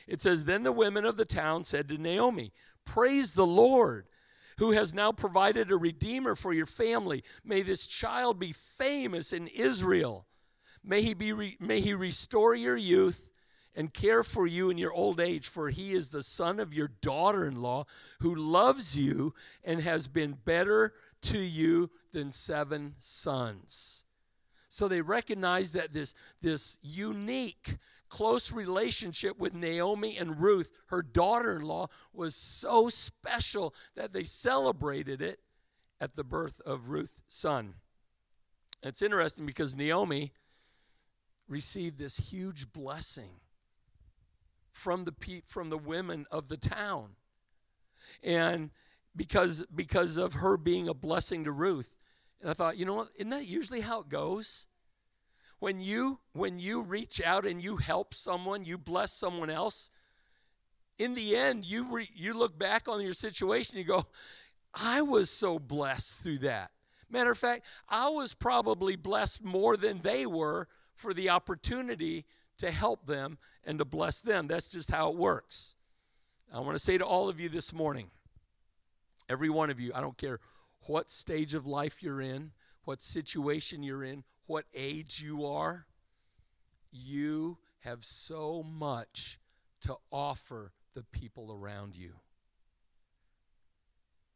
It 0.07 0.21
says, 0.21 0.45
Then 0.45 0.63
the 0.63 0.73
women 0.73 1.05
of 1.05 1.17
the 1.17 1.25
town 1.25 1.65
said 1.65 1.89
to 1.89 1.99
Naomi, 1.99 2.53
Praise 2.85 3.35
the 3.35 3.47
Lord, 3.47 4.07
who 4.59 4.73
has 4.73 4.95
now 4.95 5.13
provided 5.13 5.71
a 5.71 5.77
redeemer 5.77 6.35
for 6.35 6.53
your 6.53 6.67
family. 6.67 7.23
May 7.45 7.63
this 7.63 7.87
child 7.87 8.39
be 8.39 8.53
famous 8.53 9.33
in 9.33 9.49
Israel. 9.49 10.27
May 10.83 11.03
he, 11.03 11.15
be 11.15 11.33
re- 11.33 11.57
may 11.61 11.81
he 11.81 11.95
restore 11.95 12.55
your 12.55 12.77
youth 12.77 13.33
and 13.75 13.93
care 13.93 14.23
for 14.23 14.47
you 14.47 14.71
in 14.71 14.79
your 14.79 14.93
old 14.93 15.21
age, 15.21 15.49
for 15.49 15.71
he 15.71 15.93
is 15.93 16.11
the 16.11 16.23
son 16.23 16.61
of 16.61 16.73
your 16.73 16.89
daughter 17.01 17.45
in 17.45 17.61
law 17.61 17.85
who 18.21 18.35
loves 18.35 18.99
you 18.99 19.35
and 19.65 19.81
has 19.81 20.07
been 20.07 20.39
better 20.45 20.93
to 21.23 21.39
you 21.39 21.91
than 22.13 22.31
seven 22.31 22.95
sons. 22.99 24.05
So 24.69 24.89
they 24.89 25.01
recognize 25.01 25.73
that 25.73 25.93
this, 25.93 26.15
this 26.43 26.79
unique, 26.83 27.79
close 28.15 28.53
relationship 28.53 29.41
with 29.41 29.57
Naomi 29.57 30.17
and 30.17 30.41
Ruth, 30.41 30.71
her 30.87 31.03
daughter 31.03 31.57
in 31.57 31.63
law, 31.63 31.89
was 32.13 32.37
so 32.37 32.89
special 32.89 33.75
that 33.97 34.13
they 34.13 34.23
celebrated 34.23 35.21
it 35.21 35.41
at 36.01 36.15
the 36.15 36.23
birth 36.23 36.61
of 36.65 36.91
Ruth's 36.91 37.23
son. 37.27 37.75
It's 38.85 39.03
interesting 39.03 39.47
because 39.47 39.75
Naomi 39.75 40.33
received 41.49 41.99
this 41.99 42.31
huge 42.31 42.73
blessing 42.73 43.41
from 44.71 45.07
the 45.07 45.43
from 45.45 45.71
the 45.71 45.79
women 45.79 46.25
of 46.31 46.49
the 46.49 46.57
town. 46.57 47.17
And 48.23 48.71
because 49.17 49.67
because 49.75 50.19
of 50.19 50.35
her 50.35 50.57
being 50.57 50.89
a 50.89 50.95
blessing 50.95 51.43
to 51.45 51.51
Ruth. 51.51 51.97
And 52.41 52.49
I 52.49 52.55
thought, 52.55 52.77
you 52.77 52.87
know 52.87 52.95
what? 52.95 53.09
Isn't 53.17 53.31
that 53.31 53.47
usually 53.47 53.81
how 53.81 54.03
it 54.03 54.09
goes? 54.09 54.69
When 55.59 55.81
you 55.81 56.21
when 56.33 56.59
you 56.59 56.83
reach 56.83 57.23
out 57.23 57.47
and 57.47 57.63
you 57.63 57.77
help 57.77 58.15
someone, 58.15 58.65
you 58.65 58.77
bless 58.77 59.13
someone 59.13 59.51
else, 59.51 59.91
in 60.99 61.15
the 61.15 61.37
end 61.37 61.65
you 61.65 61.85
re, 61.91 62.09
you 62.15 62.35
look 62.35 62.59
back 62.59 62.89
on 62.89 63.01
your 63.01 63.15
situation 63.15 63.79
you 63.79 63.85
go, 63.85 64.07
I 64.75 65.03
was 65.03 65.31
so 65.31 65.59
blessed 65.59 66.21
through 66.21 66.39
that. 66.39 66.71
Matter 67.11 67.31
of 67.31 67.39
fact, 67.39 67.65
I 67.89 68.09
was 68.09 68.35
probably 68.35 68.97
blessed 68.97 69.45
more 69.45 69.77
than 69.77 70.01
they 70.01 70.27
were 70.27 70.69
for 70.95 71.15
the 71.15 71.31
opportunity 71.31 72.25
to 72.59 72.71
help 72.71 73.07
them 73.07 73.39
and 73.65 73.79
to 73.79 73.85
bless 73.85 74.21
them. 74.21 74.47
That's 74.47 74.69
just 74.69 74.91
how 74.91 75.11
it 75.11 75.17
works. 75.17 75.77
I 76.53 76.61
want 76.61 76.77
to 76.77 76.85
say 76.85 76.99
to 76.99 77.07
all 77.07 77.29
of 77.29 77.41
you 77.41 77.49
this 77.49 77.73
morning, 77.73 78.11
every 79.29 79.51
one 79.51 79.71
of 79.71 79.81
you, 79.81 79.93
I 79.95 80.01
don't 80.01 80.17
care 80.17 80.41
what 80.87 81.11
stage 81.11 81.55
of 81.55 81.67
life 81.67 82.03
you're 82.03 82.21
in, 82.21 82.53
what 82.85 83.01
situation 83.01 83.83
you're 83.83 84.05
in, 84.05 84.25
what 84.47 84.65
age 84.75 85.21
you 85.21 85.47
are, 85.47 85.87
you 86.93 87.59
have 87.81 88.05
so 88.05 88.63
much 88.63 89.39
to 89.83 89.97
offer 90.11 90.73
the 90.95 91.03
people 91.03 91.53
around 91.53 91.97
you. 91.97 92.13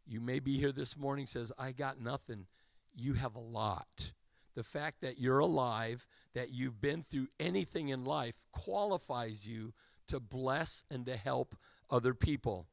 You 0.07 0.21
may 0.21 0.39
be 0.39 0.59
here 0.59 0.73
this 0.73 0.97
morning 0.97 1.27
says, 1.27 1.53
I 1.59 1.73
got 1.73 2.01
nothing. 2.01 2.47
You 2.95 3.15
have 3.15 3.35
a 3.35 3.41
lot 3.41 4.13
the 4.59 4.65
fact 4.65 5.03
that 5.03 5.21
you're 5.21 5.39
alive, 5.39 6.09
that 6.35 6.51
you've 6.53 6.81
been 6.81 7.01
through 7.01 7.29
anything 7.39 7.91
in 7.91 8.05
life, 8.05 8.45
qualifies 8.51 9.49
you 9.49 9.73
to 10.09 10.19
bless 10.19 10.83
and 10.91 11.07
to 11.07 11.17
help 11.17 11.55
other 11.89 12.13
people. 12.13 12.67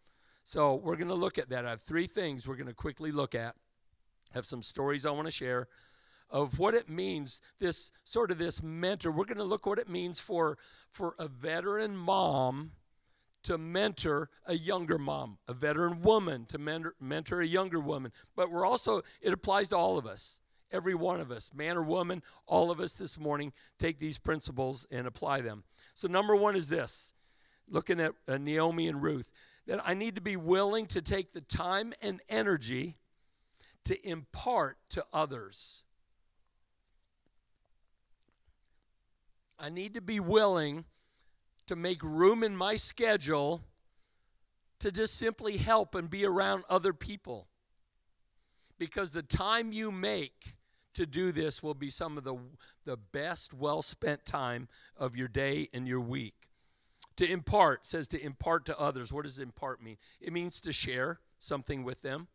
So 0.44 0.74
we're 0.74 0.96
going 0.96 1.10
to 1.10 1.14
look 1.14 1.38
at 1.38 1.50
that. 1.50 1.64
I 1.64 1.70
have 1.70 1.82
three 1.82 2.08
things 2.08 2.48
we're 2.48 2.56
going 2.56 2.66
to 2.66 2.74
quickly 2.74 3.12
look 3.12 3.36
at. 3.36 3.54
Have 4.36 4.46
some 4.46 4.62
stories 4.62 5.06
I 5.06 5.12
want 5.12 5.26
to 5.26 5.32
share 5.32 5.68
of 6.30 6.60
what 6.60 6.74
it 6.74 6.90
means 6.90 7.42
this 7.60 7.92
sort 8.04 8.32
of 8.32 8.38
this 8.38 8.62
mentor 8.62 9.12
we're 9.12 9.26
going 9.26 9.38
to 9.38 9.44
look 9.44 9.66
what 9.66 9.78
it 9.78 9.88
means 9.88 10.20
for 10.20 10.58
for 10.90 11.16
a 11.20 11.28
veteran 11.28 11.96
mom 11.96 12.72
to 13.44 13.60
mentor 13.60 14.32
a 14.48 14.56
younger 14.56 14.98
mom 14.98 15.38
a 15.48 15.54
veteran 15.54 16.02
woman 16.02 16.44
to 16.46 16.58
mentor, 16.58 16.96
mentor 17.00 17.42
a 17.42 17.46
younger 17.46 17.80
woman 17.80 18.12
but 18.36 18.52
we're 18.52 18.66
also 18.66 19.04
it 19.22 19.32
applies 19.32 19.70
to 19.70 19.78
all 19.78 20.00
of 20.00 20.08
us 20.08 20.42
every 20.72 20.96
one 20.96 21.22
of 21.22 21.32
us, 21.32 21.54
man 21.54 21.78
or 21.78 21.84
woman, 21.84 22.22
all 22.46 22.70
of 22.70 22.80
us 22.80 22.96
this 22.96 23.18
morning, 23.18 23.54
take 23.80 23.98
these 23.98 24.20
principles 24.20 24.86
and 24.92 25.08
apply 25.08 25.42
them. 25.42 25.64
So, 25.94 26.08
number 26.08 26.36
one 26.36 26.56
is 26.56 26.70
this 26.70 27.14
looking 27.68 28.00
at 28.00 28.14
uh, 28.28 28.38
Naomi 28.38 28.88
and 28.88 29.02
Ruth, 29.02 29.32
that 29.66 29.82
I 29.86 29.96
need 29.96 30.16
to 30.16 30.22
be 30.22 30.36
willing 30.36 30.86
to 30.88 31.02
take 31.02 31.32
the 31.32 31.42
time 31.42 31.94
and 32.02 32.22
energy 32.30 32.96
to 33.86 34.08
impart 34.08 34.78
to 34.90 35.06
others. 35.14 35.84
I 39.60 39.70
need 39.70 39.94
to 39.94 40.02
be 40.02 40.20
willing 40.20 40.86
to 41.68 41.76
make 41.76 42.04
room 42.04 42.44
in 42.44 42.56
my 42.56 42.76
schedule 42.76 43.64
to 44.80 44.92
just 44.92 45.18
simply 45.18 45.58
help 45.58 45.96
and 45.96 46.10
be 46.10 46.26
around 46.26 46.64
other 46.70 46.94
people. 46.94 47.48
Because 48.78 49.12
the 49.12 49.24
time 49.24 49.72
you 49.72 49.92
make 49.92 50.58
to 50.94 51.06
do 51.06 51.32
this 51.32 51.64
will 51.64 51.74
be 51.74 51.90
some 51.90 52.18
of 52.18 52.24
the, 52.24 52.36
the 52.84 52.98
best, 52.98 53.54
well 53.54 53.82
spent 53.82 54.26
time 54.26 54.68
of 54.98 55.16
your 55.16 55.28
day 55.28 55.70
and 55.74 55.88
your 55.88 56.02
week. 56.02 56.50
To 57.18 57.30
impart 57.30 57.88
says 57.88 58.10
to 58.10 58.22
impart 58.22 58.66
to 58.66 58.78
others. 58.78 59.14
What 59.14 59.24
does 59.24 59.40
impart 59.40 59.82
mean? 59.82 59.98
It 60.20 60.34
means 60.34 60.60
to 60.62 60.74
share 60.74 61.20
something 61.40 61.84
with 61.86 62.02
them. 62.02 62.28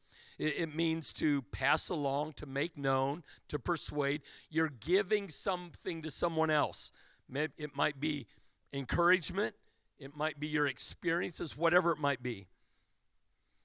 It, 0.43 0.75
means 0.75 1.13
to 1.15 1.43
pass 1.43 1.91
along, 1.91 2.33
to 2.37 2.47
make 2.47 2.79
known, 2.79 3.25
to 3.49 3.59
persuade. 3.59 4.23
You're 4.49 4.71
giving 4.71 5.29
something 5.29 6.01
to 6.01 6.11
someone 6.11 6.49
else. 6.49 6.93
It 7.31 7.77
might 7.77 8.01
be 8.01 8.27
encouragement, 8.73 9.55
it 9.99 10.17
might 10.17 10.41
be 10.41 10.49
your 10.49 10.67
experiences, 10.67 11.59
whatever 11.59 11.93
it 11.93 11.99
might 11.99 12.23
be. 12.23 12.47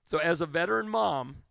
So, 0.03 0.17
as 0.17 0.41
a 0.41 0.45
veteran 0.45 0.89
mom, 0.89 1.43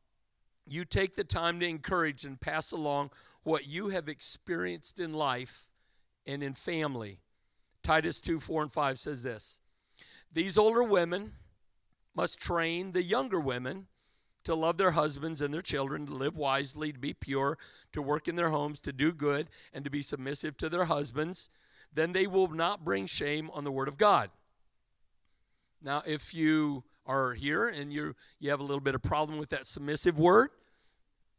you 0.67 0.85
take 0.85 1.15
the 1.15 1.25
time 1.25 1.59
to 1.61 1.67
encourage 1.67 2.27
and 2.27 2.39
pass 2.39 2.71
along 2.71 3.11
what 3.45 3.67
you 3.67 3.89
have 3.89 4.11
experienced 4.11 5.01
in 5.01 5.15
life 5.15 5.71
and 6.27 6.43
in 6.43 6.53
family. 6.53 7.21
Titus 7.83 8.21
2 8.21 8.41
4 8.41 8.65
and 8.65 8.73
5 8.73 8.99
says 8.99 9.23
this 9.23 9.63
These 10.31 10.59
older 10.59 10.83
women 10.83 11.33
must 12.15 12.39
train 12.39 12.93
the 12.93 13.03
younger 13.03 13.41
women 13.41 13.87
to 14.45 14.55
love 14.55 14.77
their 14.77 14.93
husbands 14.93 15.41
and 15.41 15.53
their 15.53 15.63
children, 15.63 16.07
to 16.07 16.15
live 16.15 16.37
wisely, 16.37 16.93
to 16.93 16.99
be 16.99 17.15
pure, 17.15 17.59
to 17.93 18.03
work 18.03 18.29
in 18.29 18.37
their 18.37 18.51
homes, 18.51 18.81
to 18.81 18.93
do 18.93 19.13
good, 19.13 19.49
and 19.73 19.85
to 19.85 19.91
be 19.91 20.03
submissive 20.03 20.57
to 20.59 20.69
their 20.69 20.85
husbands. 20.85 21.51
Then 21.93 22.13
they 22.13 22.27
will 22.27 22.49
not 22.49 22.85
bring 22.85 23.07
shame 23.07 23.51
on 23.53 23.65
the 23.65 23.73
word 23.73 23.89
of 23.89 23.99
God. 23.99 24.31
Now, 25.83 26.03
if 26.07 26.35
you 26.35 26.85
are 27.07 27.35
here 27.35 27.69
and 27.69 27.93
you 27.93 28.15
you 28.39 28.51
have 28.51 28.61
a 28.61 28.65
little 28.65 28.81
bit 28.81 28.95
of 28.95 29.03
problem 29.03 29.39
with 29.39 29.51
that 29.51 29.67
submissive 29.67 30.19
word, 30.19 30.51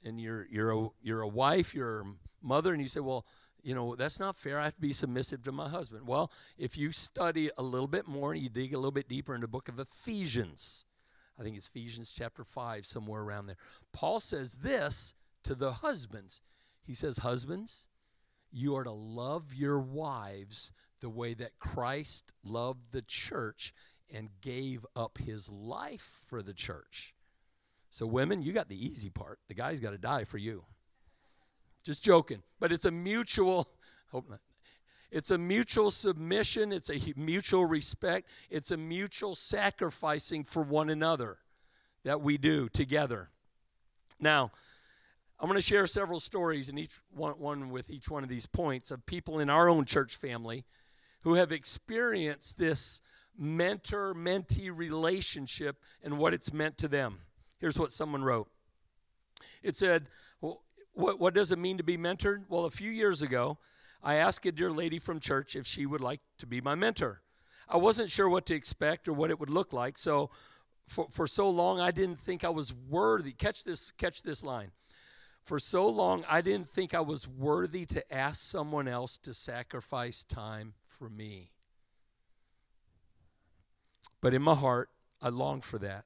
and 0.03 0.19
you're 0.19 0.47
you're 0.49 0.71
a 0.71 0.87
you're 1.01 1.21
a 1.21 1.27
wife, 1.27 1.73
you're 1.73 2.01
a 2.01 2.05
mother, 2.41 2.71
and 2.71 2.81
you 2.81 2.87
say, 2.87 2.99
well, 2.99 3.25
you 3.63 3.73
know, 3.73 3.95
that's 3.95 4.19
not 4.19 4.35
fair. 4.35 4.59
I 4.59 4.65
have 4.65 4.75
to 4.75 4.81
be 4.81 4.93
submissive 4.93 5.41
to 5.43 5.51
my 5.51 5.67
husband. 5.67 6.07
Well, 6.07 6.31
if 6.57 6.77
you 6.77 6.91
study 6.91 7.49
a 7.57 7.63
little 7.63 7.87
bit 7.87 8.07
more 8.07 8.33
and 8.33 8.41
you 8.41 8.49
dig 8.49 8.73
a 8.73 8.77
little 8.77 8.91
bit 8.91 9.09
deeper 9.09 9.33
in 9.33 9.41
the 9.41 9.47
book 9.47 9.67
of 9.67 9.79
Ephesians, 9.79 10.85
I 11.39 11.43
think 11.43 11.57
it's 11.57 11.67
Ephesians 11.67 12.13
chapter 12.13 12.43
5, 12.43 12.85
somewhere 12.85 13.21
around 13.21 13.47
there. 13.47 13.57
Paul 13.91 14.19
says 14.19 14.57
this 14.57 15.15
to 15.43 15.55
the 15.55 15.73
husbands. 15.73 16.41
He 16.81 16.93
says, 16.93 17.19
Husbands, 17.19 17.87
you 18.51 18.75
are 18.75 18.83
to 18.83 18.91
love 18.91 19.53
your 19.53 19.79
wives 19.79 20.71
the 21.01 21.09
way 21.09 21.33
that 21.33 21.59
Christ 21.59 22.31
loved 22.43 22.91
the 22.91 23.01
church 23.01 23.73
and 24.13 24.29
gave 24.41 24.85
up 24.95 25.17
his 25.17 25.49
life 25.51 26.21
for 26.25 26.41
the 26.41 26.53
church. 26.53 27.13
So, 27.89 28.05
women, 28.05 28.41
you 28.41 28.53
got 28.53 28.69
the 28.69 28.85
easy 28.85 29.09
part. 29.09 29.39
The 29.47 29.53
guy's 29.53 29.79
got 29.79 29.91
to 29.91 29.97
die 29.97 30.23
for 30.23 30.37
you. 30.37 30.65
Just 31.83 32.03
joking. 32.03 32.43
But 32.59 32.71
it's 32.71 32.85
a 32.85 32.91
mutual, 32.91 33.69
hope 34.11 34.29
not. 34.29 34.39
It's 35.15 35.31
a 35.31 35.37
mutual 35.37 35.91
submission, 35.91 36.73
it's 36.73 36.89
a 36.89 36.99
mutual 37.15 37.65
respect, 37.65 38.27
it's 38.49 38.69
a 38.69 38.75
mutual 38.75 39.33
sacrificing 39.33 40.43
for 40.43 40.61
one 40.61 40.89
another 40.89 41.37
that 42.03 42.19
we 42.19 42.37
do 42.37 42.67
together. 42.67 43.29
Now, 44.19 44.51
I'm 45.39 45.47
going 45.47 45.57
to 45.57 45.65
share 45.65 45.87
several 45.87 46.19
stories 46.19 46.67
in 46.67 46.77
each 46.77 46.99
one, 47.15 47.39
one 47.39 47.69
with 47.69 47.89
each 47.89 48.09
one 48.09 48.23
of 48.23 48.29
these 48.29 48.45
points 48.45 48.91
of 48.91 49.05
people 49.05 49.39
in 49.39 49.49
our 49.49 49.69
own 49.69 49.85
church 49.85 50.17
family 50.17 50.65
who 51.21 51.35
have 51.35 51.49
experienced 51.49 52.57
this 52.57 53.01
mentor 53.37 54.13
mentee 54.13 54.69
relationship 54.69 55.77
and 56.03 56.17
what 56.17 56.33
it's 56.33 56.51
meant 56.51 56.77
to 56.79 56.89
them. 56.89 57.19
Here's 57.57 57.79
what 57.79 57.93
someone 57.93 58.25
wrote 58.25 58.49
it 59.63 59.77
said, 59.77 60.07
what, 60.41 61.21
what 61.21 61.33
does 61.33 61.53
it 61.53 61.57
mean 61.57 61.77
to 61.77 61.83
be 61.83 61.97
mentored? 61.97 62.43
Well, 62.49 62.65
a 62.65 62.69
few 62.69 62.91
years 62.91 63.21
ago, 63.21 63.59
I 64.05 64.15
asked 64.15 64.45
a 64.45 64.51
dear 64.51 64.69
lady 64.69 64.99
from 64.99 65.19
church 65.19 65.55
if 65.55 65.65
she 65.65 65.87
would 65.87 65.99
like 65.99 66.21
to 66.37 66.45
be 66.45 66.61
my 66.61 66.75
mentor. 66.75 67.23
I 67.67 67.77
wasn't 67.77 68.11
sure 68.11 68.29
what 68.29 68.45
to 68.45 68.53
expect 68.53 69.07
or 69.07 69.13
what 69.13 69.31
it 69.31 69.39
would 69.39 69.49
look 69.49 69.73
like, 69.73 69.97
so 69.97 70.29
for, 70.87 71.07
for 71.09 71.25
so 71.25 71.49
long 71.49 71.81
I 71.81 71.89
didn't 71.89 72.19
think 72.19 72.43
I 72.43 72.49
was 72.49 72.71
worthy. 72.71 73.31
Catch 73.31 73.63
this, 73.63 73.91
catch 73.91 74.21
this 74.21 74.43
line. 74.43 74.71
For 75.41 75.57
so 75.57 75.89
long 75.89 76.23
I 76.29 76.41
didn't 76.41 76.69
think 76.69 76.93
I 76.93 77.01
was 77.01 77.27
worthy 77.27 77.87
to 77.87 78.13
ask 78.13 78.41
someone 78.41 78.87
else 78.87 79.17
to 79.17 79.33
sacrifice 79.33 80.23
time 80.23 80.75
for 80.83 81.09
me. 81.09 81.49
But 84.21 84.35
in 84.35 84.43
my 84.43 84.55
heart, 84.55 84.89
I 85.19 85.29
long 85.29 85.61
for 85.61 85.79
that. 85.79 86.05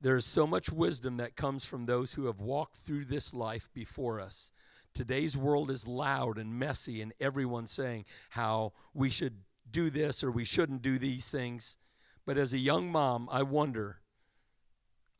There 0.00 0.16
is 0.16 0.24
so 0.24 0.48
much 0.48 0.68
wisdom 0.68 1.16
that 1.18 1.36
comes 1.36 1.64
from 1.64 1.86
those 1.86 2.14
who 2.14 2.26
have 2.26 2.40
walked 2.40 2.76
through 2.76 3.04
this 3.04 3.32
life 3.32 3.68
before 3.72 4.20
us. 4.20 4.50
Today's 4.94 5.36
world 5.36 5.70
is 5.70 5.88
loud 5.88 6.36
and 6.38 6.58
messy, 6.58 7.00
and 7.00 7.12
everyone's 7.18 7.70
saying 7.70 8.04
how 8.30 8.72
we 8.92 9.08
should 9.08 9.38
do 9.70 9.88
this 9.88 10.22
or 10.22 10.30
we 10.30 10.44
shouldn't 10.44 10.82
do 10.82 10.98
these 10.98 11.30
things. 11.30 11.78
But 12.26 12.36
as 12.36 12.52
a 12.52 12.58
young 12.58 12.90
mom, 12.90 13.28
I 13.32 13.42
wonder, 13.42 13.98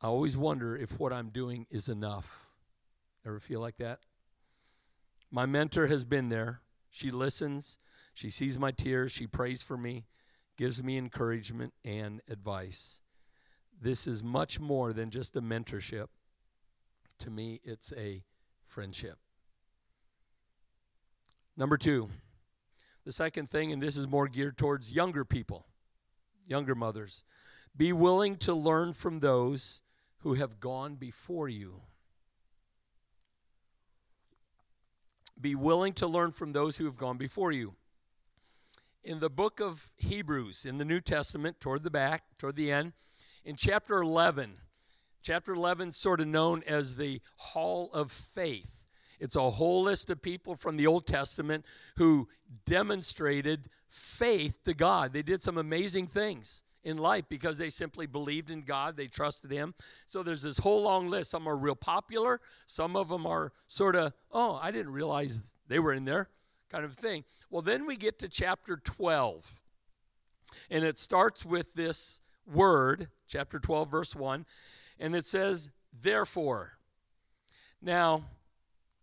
I 0.01 0.07
always 0.07 0.37
wonder 0.37 0.75
if 0.75 0.99
what 0.99 1.11
I'm 1.11 1.29
doing 1.29 1.65
is 1.69 1.89
enough. 1.89 2.51
Ever 3.25 3.39
feel 3.39 3.59
like 3.59 3.77
that? 3.77 3.99
My 5.31 5.45
mentor 5.45 5.87
has 5.87 6.05
been 6.05 6.29
there. 6.29 6.61
She 6.91 7.09
listens, 7.09 7.79
she 8.13 8.29
sees 8.29 8.59
my 8.59 8.69
tears, 8.69 9.11
she 9.11 9.25
prays 9.25 9.63
for 9.63 9.77
me, 9.77 10.05
gives 10.57 10.83
me 10.83 10.95
encouragement 10.95 11.73
and 11.83 12.21
advice. 12.29 13.01
This 13.81 14.05
is 14.05 14.23
much 14.23 14.59
more 14.59 14.93
than 14.93 15.09
just 15.09 15.35
a 15.35 15.41
mentorship. 15.41 16.07
To 17.17 17.31
me, 17.31 17.59
it's 17.63 17.91
a 17.97 18.23
friendship. 18.67 19.17
Number 21.55 21.77
two, 21.77 22.09
the 23.05 23.11
second 23.11 23.49
thing, 23.49 23.71
and 23.71 23.81
this 23.81 23.97
is 23.97 24.07
more 24.07 24.27
geared 24.27 24.57
towards 24.57 24.93
younger 24.93 25.23
people, 25.23 25.67
younger 26.47 26.73
mothers, 26.73 27.23
be 27.75 27.91
willing 27.91 28.37
to 28.37 28.53
learn 28.53 28.93
from 28.93 29.19
those 29.19 29.81
who 30.19 30.35
have 30.35 30.59
gone 30.59 30.95
before 30.95 31.49
you. 31.49 31.81
Be 35.39 35.55
willing 35.55 35.93
to 35.93 36.07
learn 36.07 36.31
from 36.31 36.53
those 36.53 36.77
who 36.77 36.85
have 36.85 36.97
gone 36.97 37.17
before 37.17 37.51
you. 37.51 37.75
In 39.03 39.19
the 39.19 39.29
book 39.29 39.59
of 39.59 39.91
Hebrews, 39.97 40.65
in 40.65 40.77
the 40.77 40.85
New 40.85 41.01
Testament, 41.01 41.59
toward 41.59 41.83
the 41.83 41.91
back, 41.91 42.23
toward 42.37 42.55
the 42.55 42.71
end, 42.71 42.93
in 43.43 43.57
chapter 43.57 43.97
11, 43.99 44.53
chapter 45.21 45.51
11, 45.51 45.91
sort 45.91 46.21
of 46.21 46.27
known 46.27 46.63
as 46.65 46.95
the 46.95 47.19
Hall 47.37 47.89
of 47.91 48.11
Faith. 48.11 48.82
It's 49.19 49.35
a 49.35 49.49
whole 49.49 49.83
list 49.83 50.09
of 50.09 50.21
people 50.21 50.55
from 50.55 50.77
the 50.77 50.87
Old 50.87 51.05
Testament 51.07 51.65
who 51.97 52.27
demonstrated 52.65 53.69
faith 53.89 54.63
to 54.63 54.73
God. 54.73 55.13
They 55.13 55.21
did 55.21 55.41
some 55.41 55.57
amazing 55.57 56.07
things 56.07 56.63
in 56.83 56.97
life 56.97 57.25
because 57.29 57.57
they 57.57 57.69
simply 57.69 58.05
believed 58.05 58.51
in 58.51 58.61
God, 58.61 58.97
they 58.97 59.07
trusted 59.07 59.51
Him. 59.51 59.73
So 60.05 60.21
there's 60.21 60.41
this 60.41 60.57
whole 60.57 60.83
long 60.83 61.09
list. 61.09 61.31
Some 61.31 61.47
are 61.47 61.55
real 61.55 61.75
popular, 61.75 62.41
some 62.65 62.95
of 62.95 63.09
them 63.09 63.25
are 63.25 63.53
sort 63.67 63.95
of, 63.95 64.13
oh, 64.31 64.59
I 64.61 64.71
didn't 64.71 64.91
realize 64.91 65.55
they 65.67 65.79
were 65.79 65.93
in 65.93 66.05
there 66.05 66.29
kind 66.69 66.85
of 66.85 66.95
thing. 66.95 67.23
Well, 67.49 67.61
then 67.61 67.85
we 67.85 67.95
get 67.95 68.17
to 68.19 68.27
chapter 68.27 68.77
12, 68.77 69.61
and 70.71 70.83
it 70.83 70.97
starts 70.97 71.45
with 71.45 71.75
this 71.75 72.21
word, 72.51 73.09
chapter 73.27 73.59
12, 73.59 73.89
verse 73.91 74.15
1, 74.15 74.45
and 74.99 75.15
it 75.15 75.25
says, 75.25 75.69
therefore. 76.01 76.73
Now, 77.81 78.23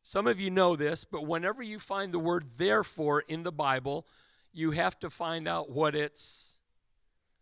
some 0.03 0.27
of 0.27 0.41
you 0.41 0.51
know 0.51 0.77
this, 0.77 1.05
but 1.05 1.27
whenever 1.27 1.63
you 1.63 1.79
find 1.79 2.13
the 2.13 2.19
word 2.19 2.45
therefore 2.57 3.21
in 3.29 3.43
the 3.43 3.53
Bible, 3.53 4.07
you 4.53 4.73
have 4.73 4.99
to 5.01 5.11
find 5.11 5.47
out 5.47 5.71
what 5.71 5.95
it's 5.95 6.59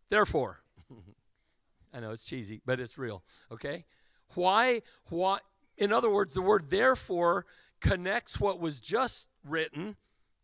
therefore. 0.09 0.61
I 1.95 2.01
know 2.01 2.11
it's 2.11 2.25
cheesy, 2.25 2.61
but 2.67 2.81
it's 2.81 2.99
real, 2.99 3.23
okay? 3.51 3.85
Why 4.35 4.83
why 5.09 5.39
in 5.77 5.93
other 5.93 6.13
words, 6.13 6.35
the 6.35 6.43
word 6.43 6.71
therefore 6.71 7.47
connects 7.81 8.41
what 8.41 8.59
was 8.59 8.81
just 8.81 9.29
written, 9.45 9.97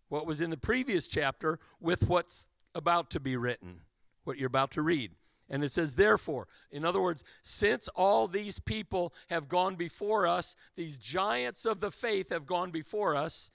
what 0.09 0.27
was 0.27 0.41
in 0.41 0.51
the 0.51 0.57
previous 0.57 1.09
chapter 1.09 1.59
with 1.81 2.09
what's 2.09 2.47
about 2.75 3.11
to 3.11 3.21
be 3.21 3.37
written, 3.37 3.81
what 4.23 4.39
you're 4.39 4.47
about 4.47 4.71
to 4.73 4.83
read. 4.83 5.13
And 5.51 5.63
it 5.63 5.71
says, 5.71 5.95
therefore. 5.97 6.49
In 6.71 6.85
other 6.85 7.03
words, 7.03 7.23
since 7.43 7.89
all 7.89 8.29
these 8.29 8.59
people 8.59 9.13
have 9.29 9.49
gone 9.49 9.77
before 9.77 10.27
us, 10.27 10.57
these 10.75 10.99
giants 10.99 11.67
of 11.67 11.81
the 11.81 11.91
faith 11.91 12.31
have 12.31 12.47
gone 12.47 12.71
before 12.71 13.15
us, 13.15 13.51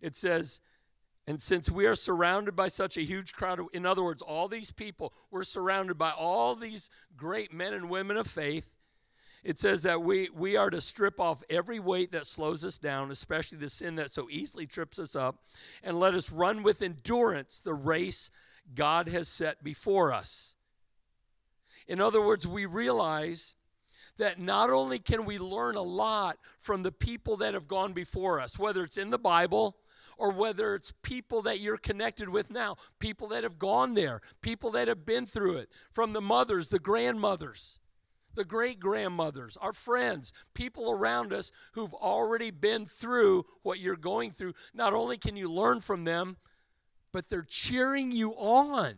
it 0.00 0.16
says, 0.16 0.60
and 1.26 1.40
since 1.40 1.70
we 1.70 1.86
are 1.86 1.94
surrounded 1.94 2.54
by 2.54 2.68
such 2.68 2.96
a 2.96 3.02
huge 3.02 3.32
crowd, 3.32 3.58
of, 3.58 3.66
in 3.72 3.86
other 3.86 4.02
words, 4.02 4.20
all 4.20 4.48
these 4.48 4.72
people, 4.72 5.12
we're 5.30 5.44
surrounded 5.44 5.96
by 5.96 6.10
all 6.10 6.54
these 6.54 6.90
great 7.16 7.52
men 7.52 7.72
and 7.72 7.88
women 7.88 8.16
of 8.16 8.26
faith. 8.26 8.76
It 9.42 9.58
says 9.58 9.82
that 9.82 10.02
we, 10.02 10.30
we 10.34 10.56
are 10.56 10.70
to 10.70 10.80
strip 10.80 11.20
off 11.20 11.42
every 11.50 11.78
weight 11.78 12.12
that 12.12 12.26
slows 12.26 12.64
us 12.64 12.78
down, 12.78 13.10
especially 13.10 13.58
the 13.58 13.68
sin 13.68 13.96
that 13.96 14.10
so 14.10 14.28
easily 14.30 14.66
trips 14.66 14.98
us 14.98 15.14
up, 15.14 15.36
and 15.82 16.00
let 16.00 16.14
us 16.14 16.32
run 16.32 16.62
with 16.62 16.82
endurance 16.82 17.60
the 17.60 17.74
race 17.74 18.30
God 18.74 19.08
has 19.08 19.28
set 19.28 19.62
before 19.62 20.12
us. 20.12 20.53
In 21.86 22.00
other 22.00 22.24
words, 22.24 22.46
we 22.46 22.66
realize 22.66 23.56
that 24.16 24.38
not 24.38 24.70
only 24.70 24.98
can 24.98 25.24
we 25.24 25.38
learn 25.38 25.76
a 25.76 25.82
lot 25.82 26.38
from 26.58 26.82
the 26.82 26.92
people 26.92 27.36
that 27.38 27.54
have 27.54 27.66
gone 27.66 27.92
before 27.92 28.40
us, 28.40 28.58
whether 28.58 28.82
it's 28.82 28.96
in 28.96 29.10
the 29.10 29.18
Bible 29.18 29.76
or 30.16 30.30
whether 30.30 30.74
it's 30.74 30.92
people 31.02 31.42
that 31.42 31.60
you're 31.60 31.76
connected 31.76 32.28
with 32.28 32.50
now, 32.50 32.76
people 32.98 33.28
that 33.28 33.42
have 33.42 33.58
gone 33.58 33.94
there, 33.94 34.20
people 34.40 34.70
that 34.70 34.86
have 34.86 35.04
been 35.04 35.26
through 35.26 35.56
it, 35.56 35.68
from 35.90 36.12
the 36.12 36.20
mothers, 36.20 36.68
the 36.68 36.78
grandmothers, 36.78 37.80
the 38.34 38.44
great 38.44 38.78
grandmothers, 38.78 39.56
our 39.56 39.72
friends, 39.72 40.32
people 40.54 40.90
around 40.90 41.32
us 41.32 41.50
who've 41.72 41.94
already 41.94 42.50
been 42.50 42.86
through 42.86 43.44
what 43.62 43.78
you're 43.80 43.96
going 43.96 44.30
through. 44.30 44.54
Not 44.72 44.92
only 44.92 45.16
can 45.16 45.36
you 45.36 45.50
learn 45.50 45.80
from 45.80 46.04
them, 46.04 46.36
but 47.12 47.28
they're 47.28 47.46
cheering 47.48 48.10
you 48.10 48.32
on. 48.32 48.94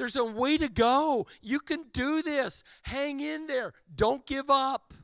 There's 0.00 0.16
a 0.16 0.24
way 0.24 0.56
to 0.56 0.70
go. 0.70 1.26
You 1.42 1.60
can 1.60 1.84
do 1.92 2.22
this. 2.22 2.64
Hang 2.84 3.20
in 3.20 3.46
there. 3.46 3.74
Don't 3.94 4.24
give 4.24 4.48
up. 4.48 4.94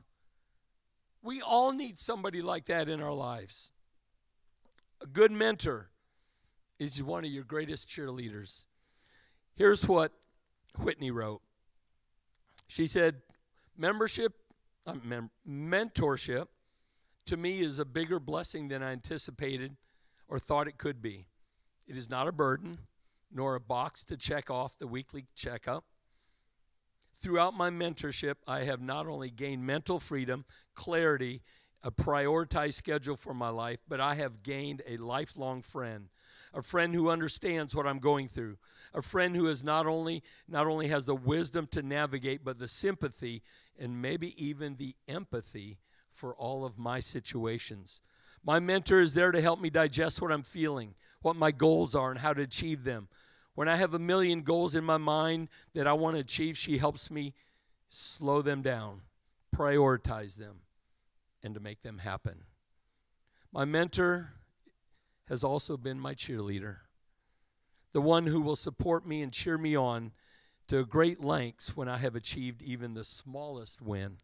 We 1.21 1.39
all 1.39 1.71
need 1.71 1.99
somebody 1.99 2.41
like 2.41 2.65
that 2.65 2.89
in 2.89 2.99
our 2.99 3.13
lives. 3.13 3.73
A 4.99 5.05
good 5.05 5.31
mentor 5.31 5.91
is 6.79 7.03
one 7.03 7.23
of 7.23 7.29
your 7.29 7.43
greatest 7.43 7.87
cheerleaders. 7.87 8.65
Here's 9.53 9.87
what 9.87 10.13
Whitney 10.79 11.11
wrote. 11.11 11.43
She 12.65 12.87
said, 12.87 13.21
Membership, 13.77 14.33
uh, 14.87 14.95
mem- 15.03 15.29
mentorship 15.47 16.47
to 17.27 17.37
me 17.37 17.59
is 17.59 17.77
a 17.77 17.85
bigger 17.85 18.19
blessing 18.19 18.69
than 18.69 18.81
I 18.81 18.93
anticipated 18.93 19.77
or 20.27 20.39
thought 20.39 20.67
it 20.67 20.79
could 20.79 21.03
be. 21.03 21.27
It 21.85 21.97
is 21.97 22.09
not 22.09 22.27
a 22.27 22.31
burden, 22.31 22.79
nor 23.31 23.55
a 23.55 23.59
box 23.59 24.03
to 24.05 24.17
check 24.17 24.49
off 24.49 24.77
the 24.77 24.87
weekly 24.87 25.25
checkup. 25.35 25.85
Throughout 27.13 27.55
my 27.55 27.69
mentorship, 27.69 28.35
I 28.47 28.59
have 28.59 28.81
not 28.81 29.07
only 29.07 29.29
gained 29.31 29.65
mental 29.65 29.99
freedom, 29.99 30.45
clarity, 30.75 31.41
a 31.83 31.91
prioritized 31.91 32.73
schedule 32.73 33.15
for 33.15 33.33
my 33.33 33.49
life, 33.49 33.79
but 33.87 33.99
I 33.99 34.15
have 34.15 34.43
gained 34.43 34.81
a 34.87 34.97
lifelong 34.97 35.61
friend, 35.61 36.09
a 36.53 36.61
friend 36.61 36.93
who 36.93 37.09
understands 37.09 37.75
what 37.75 37.87
I'm 37.87 37.99
going 37.99 38.27
through, 38.27 38.57
a 38.93 39.01
friend 39.01 39.35
who 39.35 39.47
is 39.47 39.63
not 39.63 39.87
only 39.87 40.23
not 40.47 40.67
only 40.67 40.87
has 40.87 41.05
the 41.05 41.15
wisdom 41.15 41.67
to 41.67 41.81
navigate, 41.81 42.43
but 42.43 42.59
the 42.59 42.67
sympathy 42.67 43.41
and 43.79 44.01
maybe 44.01 44.33
even 44.43 44.75
the 44.75 44.95
empathy 45.07 45.77
for 46.11 46.35
all 46.35 46.65
of 46.65 46.77
my 46.77 46.99
situations. 46.99 48.01
My 48.43 48.59
mentor 48.59 48.99
is 48.99 49.13
there 49.13 49.31
to 49.31 49.41
help 49.41 49.59
me 49.59 49.69
digest 49.69 50.21
what 50.21 50.31
I'm 50.31 50.43
feeling, 50.43 50.95
what 51.21 51.35
my 51.35 51.51
goals 51.51 51.95
are, 51.95 52.11
and 52.11 52.19
how 52.19 52.33
to 52.33 52.41
achieve 52.41 52.83
them. 52.83 53.07
When 53.55 53.67
I 53.67 53.75
have 53.75 53.93
a 53.93 53.99
million 53.99 54.41
goals 54.41 54.75
in 54.75 54.83
my 54.83 54.97
mind 54.97 55.49
that 55.73 55.87
I 55.87 55.93
want 55.93 56.15
to 56.15 56.21
achieve, 56.21 56.57
she 56.57 56.77
helps 56.77 57.09
me 57.09 57.33
slow 57.87 58.41
them 58.41 58.61
down, 58.61 59.01
prioritize 59.55 60.37
them, 60.37 60.61
and 61.41 61.53
to 61.55 61.59
make 61.59 61.81
them 61.81 61.99
happen. 61.99 62.43
My 63.51 63.65
mentor 63.65 64.33
has 65.27 65.43
also 65.43 65.75
been 65.75 65.99
my 65.99 66.13
cheerleader, 66.13 66.77
the 67.93 68.01
one 68.01 68.27
who 68.27 68.41
will 68.41 68.55
support 68.55 69.07
me 69.07 69.21
and 69.21 69.33
cheer 69.33 69.57
me 69.57 69.75
on 69.75 70.11
to 70.67 70.85
great 70.85 71.23
lengths 71.23 71.75
when 71.75 71.87
I 71.87 71.97
have 71.97 72.15
achieved 72.15 72.61
even 72.61 72.93
the 72.93 73.03
smallest 73.03 73.81
win. 73.81 74.17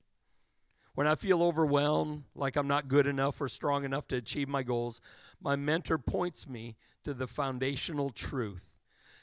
When 0.95 1.07
I 1.07 1.15
feel 1.15 1.41
overwhelmed, 1.41 2.23
like 2.35 2.55
I'm 2.55 2.67
not 2.67 2.87
good 2.87 3.07
enough 3.07 3.41
or 3.41 3.47
strong 3.47 3.83
enough 3.83 4.07
to 4.09 4.15
achieve 4.15 4.47
my 4.47 4.61
goals, 4.61 5.01
my 5.41 5.55
mentor 5.55 5.97
points 5.97 6.47
me 6.47 6.75
to 7.03 7.13
the 7.13 7.27
foundational 7.27 8.11
truth. 8.11 8.75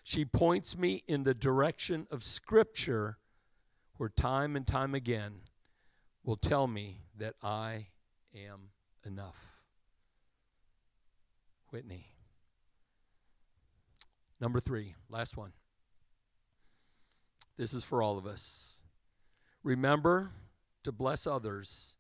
She 0.02 0.24
points 0.24 0.76
me 0.76 1.04
in 1.06 1.22
the 1.22 1.34
direction 1.34 2.08
of 2.10 2.24
Scripture, 2.24 3.18
where 3.96 4.08
time 4.08 4.56
and 4.56 4.66
time 4.66 4.94
again 4.94 5.42
will 6.24 6.36
tell 6.36 6.66
me 6.66 7.02
that 7.16 7.34
I 7.42 7.88
am 8.34 8.70
enough. 9.04 9.62
Whitney. 11.68 12.06
Number 14.40 14.58
three, 14.58 14.96
last 15.08 15.36
one. 15.36 15.52
This 17.56 17.74
is 17.74 17.84
for 17.84 18.02
all 18.02 18.18
of 18.18 18.26
us. 18.26 18.80
Remember 19.62 20.32
to 20.84 20.92
bless 20.92 21.26
others 21.26 21.96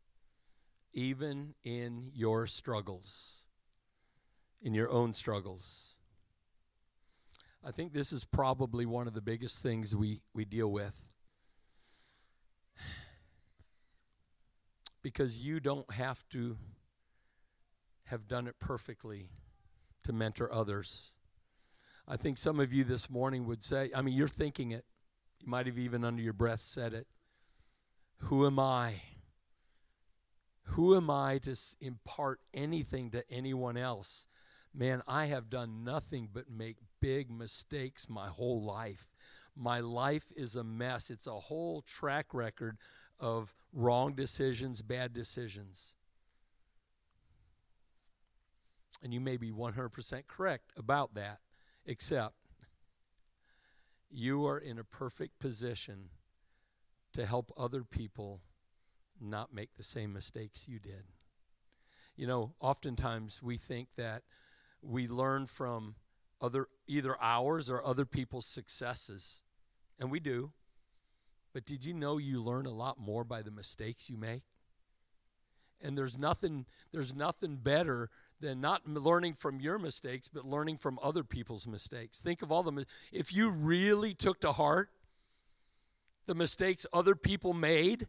even 0.92 1.54
in 1.62 2.10
your 2.14 2.46
struggles, 2.46 3.48
in 4.60 4.74
your 4.74 4.90
own 4.90 5.12
struggles. 5.12 5.98
I 7.64 7.70
think 7.70 7.92
this 7.92 8.12
is 8.12 8.24
probably 8.24 8.86
one 8.86 9.06
of 9.06 9.14
the 9.14 9.20
biggest 9.20 9.62
things 9.62 9.94
we, 9.94 10.22
we 10.34 10.44
deal 10.44 10.70
with. 10.70 11.06
Because 15.02 15.40
you 15.40 15.60
don't 15.60 15.90
have 15.92 16.28
to 16.28 16.58
have 18.04 18.28
done 18.28 18.46
it 18.46 18.56
perfectly 18.60 19.30
to 20.02 20.12
mentor 20.12 20.52
others. 20.52 21.14
I 22.06 22.16
think 22.16 22.36
some 22.36 22.60
of 22.60 22.70
you 22.70 22.84
this 22.84 23.08
morning 23.08 23.46
would 23.46 23.62
say, 23.62 23.90
I 23.94 24.02
mean, 24.02 24.14
you're 24.14 24.28
thinking 24.28 24.72
it. 24.72 24.84
You 25.38 25.48
might 25.48 25.64
have 25.64 25.78
even 25.78 26.04
under 26.04 26.20
your 26.20 26.34
breath 26.34 26.60
said 26.60 26.92
it. 26.92 27.06
Who 28.24 28.46
am 28.46 28.58
I? 28.58 29.02
Who 30.64 30.96
am 30.96 31.10
I 31.10 31.38
to 31.38 31.56
impart 31.80 32.40
anything 32.54 33.10
to 33.10 33.28
anyone 33.30 33.76
else? 33.76 34.28
Man, 34.72 35.02
I 35.08 35.26
have 35.26 35.50
done 35.50 35.82
nothing 35.82 36.28
but 36.32 36.48
make 36.48 36.76
big 37.00 37.30
mistakes 37.30 38.08
my 38.08 38.28
whole 38.28 38.62
life. 38.62 39.12
My 39.56 39.80
life 39.80 40.26
is 40.36 40.54
a 40.54 40.62
mess. 40.62 41.10
It's 41.10 41.26
a 41.26 41.32
whole 41.32 41.82
track 41.82 42.32
record 42.32 42.76
of 43.18 43.54
wrong 43.72 44.14
decisions, 44.14 44.80
bad 44.80 45.12
decisions. 45.12 45.96
And 49.02 49.12
you 49.12 49.20
may 49.20 49.38
be 49.38 49.50
100% 49.50 50.26
correct 50.28 50.72
about 50.76 51.14
that, 51.14 51.40
except 51.84 52.34
you 54.10 54.46
are 54.46 54.58
in 54.58 54.78
a 54.78 54.84
perfect 54.84 55.38
position 55.38 56.10
to 57.12 57.26
help 57.26 57.52
other 57.56 57.84
people 57.84 58.40
not 59.20 59.52
make 59.52 59.74
the 59.74 59.82
same 59.82 60.12
mistakes 60.12 60.68
you 60.68 60.78
did. 60.78 61.04
You 62.16 62.26
know, 62.26 62.54
oftentimes 62.60 63.42
we 63.42 63.56
think 63.56 63.94
that 63.96 64.22
we 64.82 65.06
learn 65.06 65.46
from 65.46 65.96
other 66.40 66.68
either 66.86 67.16
ours 67.20 67.68
or 67.68 67.84
other 67.84 68.04
people's 68.04 68.46
successes, 68.46 69.42
and 69.98 70.10
we 70.10 70.20
do. 70.20 70.52
But 71.52 71.64
did 71.64 71.84
you 71.84 71.94
know 71.94 72.18
you 72.18 72.40
learn 72.40 72.66
a 72.66 72.72
lot 72.72 72.98
more 72.98 73.24
by 73.24 73.42
the 73.42 73.50
mistakes 73.50 74.08
you 74.08 74.16
make? 74.16 74.44
And 75.82 75.96
there's 75.96 76.18
nothing 76.18 76.66
there's 76.92 77.14
nothing 77.14 77.56
better 77.56 78.10
than 78.40 78.60
not 78.60 78.86
learning 78.88 79.34
from 79.34 79.60
your 79.60 79.78
mistakes, 79.78 80.28
but 80.28 80.44
learning 80.44 80.78
from 80.78 80.98
other 81.02 81.24
people's 81.24 81.66
mistakes. 81.66 82.22
Think 82.22 82.42
of 82.42 82.50
all 82.50 82.62
the, 82.62 82.86
if 83.12 83.34
you 83.34 83.50
really 83.50 84.14
took 84.14 84.40
to 84.40 84.52
heart 84.52 84.90
the 86.26 86.34
mistakes 86.34 86.86
other 86.92 87.14
people 87.14 87.54
made, 87.54 88.06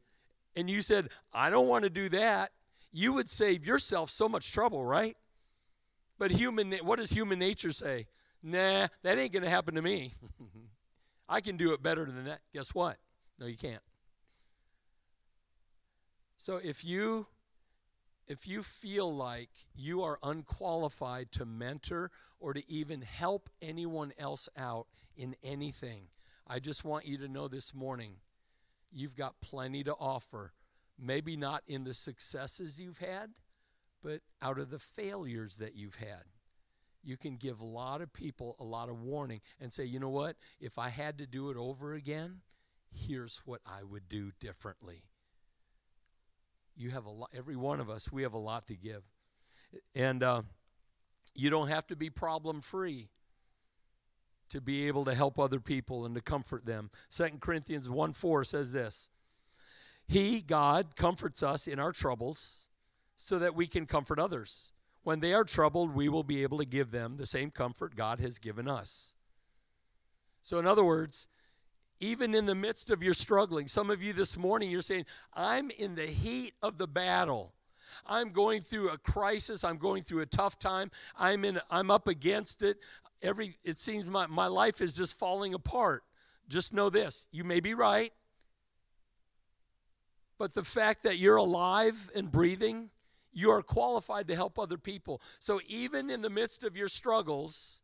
and 0.55 0.69
you 0.69 0.81
said, 0.81 1.09
I 1.33 1.49
don't 1.49 1.67
want 1.67 1.83
to 1.83 1.89
do 1.89 2.09
that, 2.09 2.51
you 2.91 3.13
would 3.13 3.29
save 3.29 3.65
yourself 3.65 4.09
so 4.09 4.27
much 4.27 4.51
trouble, 4.51 4.85
right? 4.85 5.15
But 6.19 6.31
human, 6.31 6.73
what 6.83 6.99
does 6.99 7.11
human 7.11 7.39
nature 7.39 7.71
say? 7.71 8.07
Nah, 8.43 8.87
that 9.03 9.17
ain't 9.17 9.33
going 9.33 9.43
to 9.43 9.49
happen 9.49 9.75
to 9.75 9.81
me. 9.81 10.13
I 11.29 11.41
can 11.41 11.57
do 11.57 11.73
it 11.73 11.81
better 11.81 12.05
than 12.05 12.25
that. 12.25 12.41
Guess 12.53 12.75
what? 12.75 12.97
No, 13.39 13.45
you 13.45 13.57
can't. 13.57 13.81
So 16.37 16.57
if 16.57 16.83
you 16.83 17.27
if 18.27 18.47
you 18.47 18.63
feel 18.63 19.13
like 19.13 19.49
you 19.75 20.01
are 20.03 20.17
unqualified 20.23 21.31
to 21.33 21.45
mentor 21.45 22.11
or 22.39 22.53
to 22.53 22.71
even 22.71 23.01
help 23.01 23.49
anyone 23.61 24.13
else 24.17 24.47
out 24.57 24.87
in 25.17 25.35
anything, 25.43 26.07
I 26.47 26.59
just 26.59 26.83
want 26.83 27.05
you 27.05 27.17
to 27.19 27.27
know 27.27 27.47
this 27.47 27.73
morning 27.73 28.15
you've 28.91 29.15
got 29.15 29.41
plenty 29.41 29.83
to 29.83 29.93
offer. 29.93 30.53
Maybe 30.99 31.35
not 31.35 31.63
in 31.67 31.83
the 31.83 31.93
successes 31.93 32.79
you've 32.79 32.99
had, 32.99 33.31
but 34.03 34.21
out 34.41 34.59
of 34.59 34.69
the 34.69 34.79
failures 34.79 35.57
that 35.57 35.75
you've 35.75 35.95
had. 35.95 36.25
You 37.03 37.17
can 37.17 37.37
give 37.37 37.59
a 37.59 37.65
lot 37.65 38.01
of 38.01 38.13
people 38.13 38.55
a 38.59 38.63
lot 38.63 38.89
of 38.89 39.01
warning 39.01 39.41
and 39.59 39.73
say, 39.73 39.85
you 39.85 39.99
know 39.99 40.09
what? 40.09 40.35
If 40.59 40.77
I 40.77 40.89
had 40.89 41.17
to 41.17 41.25
do 41.25 41.49
it 41.49 41.57
over 41.57 41.93
again, 41.93 42.41
here's 42.91 43.41
what 43.45 43.61
I 43.65 43.83
would 43.83 44.07
do 44.07 44.31
differently 44.39 45.05
you 46.81 46.91
have 46.91 47.05
a 47.05 47.09
lot, 47.09 47.29
every 47.35 47.55
one 47.55 47.79
of 47.79 47.89
us, 47.89 48.11
we 48.11 48.23
have 48.23 48.33
a 48.33 48.39
lot 48.39 48.67
to 48.67 48.75
give. 48.75 49.03
And 49.95 50.23
uh, 50.23 50.41
you 51.35 51.49
don't 51.49 51.67
have 51.67 51.87
to 51.87 51.95
be 51.95 52.09
problem 52.09 52.61
free 52.61 53.09
to 54.51 54.61
be 54.61 54.87
able 54.87 55.05
to 55.05 55.15
help 55.15 55.39
other 55.39 55.59
people 55.59 56.05
and 56.05 56.15
to 56.15 56.21
comfort 56.21 56.65
them. 56.65 56.89
Second 57.09 57.41
Corinthians 57.41 57.89
1 57.89 58.13
4 58.13 58.43
says 58.43 58.71
this 58.71 59.09
He, 60.07 60.41
God, 60.41 60.95
comforts 60.95 61.41
us 61.41 61.67
in 61.67 61.79
our 61.79 61.91
troubles 61.91 62.69
so 63.15 63.39
that 63.39 63.55
we 63.55 63.67
can 63.67 63.85
comfort 63.85 64.19
others. 64.19 64.71
When 65.03 65.19
they 65.19 65.33
are 65.33 65.43
troubled, 65.43 65.95
we 65.95 66.09
will 66.09 66.23
be 66.23 66.43
able 66.43 66.59
to 66.59 66.65
give 66.65 66.91
them 66.91 67.17
the 67.17 67.25
same 67.25 67.49
comfort 67.49 67.95
God 67.95 68.19
has 68.19 68.37
given 68.37 68.67
us. 68.67 69.15
So, 70.41 70.59
in 70.59 70.67
other 70.67 70.83
words, 70.83 71.27
even 72.01 72.33
in 72.33 72.47
the 72.47 72.55
midst 72.55 72.89
of 72.89 73.01
your 73.01 73.13
struggling. 73.13 73.67
Some 73.67 73.89
of 73.89 74.01
you 74.01 74.11
this 74.11 74.35
morning, 74.35 74.69
you're 74.71 74.81
saying, 74.81 75.05
I'm 75.33 75.69
in 75.69 75.95
the 75.95 76.07
heat 76.07 76.55
of 76.61 76.77
the 76.77 76.87
battle. 76.87 77.53
I'm 78.07 78.31
going 78.31 78.61
through 78.61 78.89
a 78.89 78.97
crisis. 78.97 79.63
I'm 79.63 79.77
going 79.77 80.03
through 80.03 80.21
a 80.21 80.25
tough 80.25 80.57
time. 80.57 80.91
I'm 81.17 81.45
in 81.45 81.59
I'm 81.69 81.91
up 81.91 82.07
against 82.07 82.63
it. 82.63 82.77
Every 83.21 83.55
it 83.63 83.77
seems 83.77 84.07
my, 84.07 84.27
my 84.27 84.47
life 84.47 84.81
is 84.81 84.93
just 84.93 85.17
falling 85.17 85.53
apart. 85.53 86.03
Just 86.47 86.73
know 86.73 86.89
this. 86.89 87.27
You 87.31 87.43
may 87.43 87.59
be 87.59 87.73
right. 87.73 88.11
But 90.37 90.53
the 90.53 90.63
fact 90.63 91.03
that 91.03 91.17
you're 91.17 91.35
alive 91.35 92.09
and 92.15 92.31
breathing, 92.31 92.89
you 93.31 93.51
are 93.51 93.61
qualified 93.61 94.27
to 94.27 94.35
help 94.35 94.57
other 94.57 94.77
people. 94.77 95.21
So 95.39 95.61
even 95.67 96.09
in 96.09 96.23
the 96.23 96.31
midst 96.31 96.63
of 96.63 96.75
your 96.75 96.87
struggles, 96.87 97.83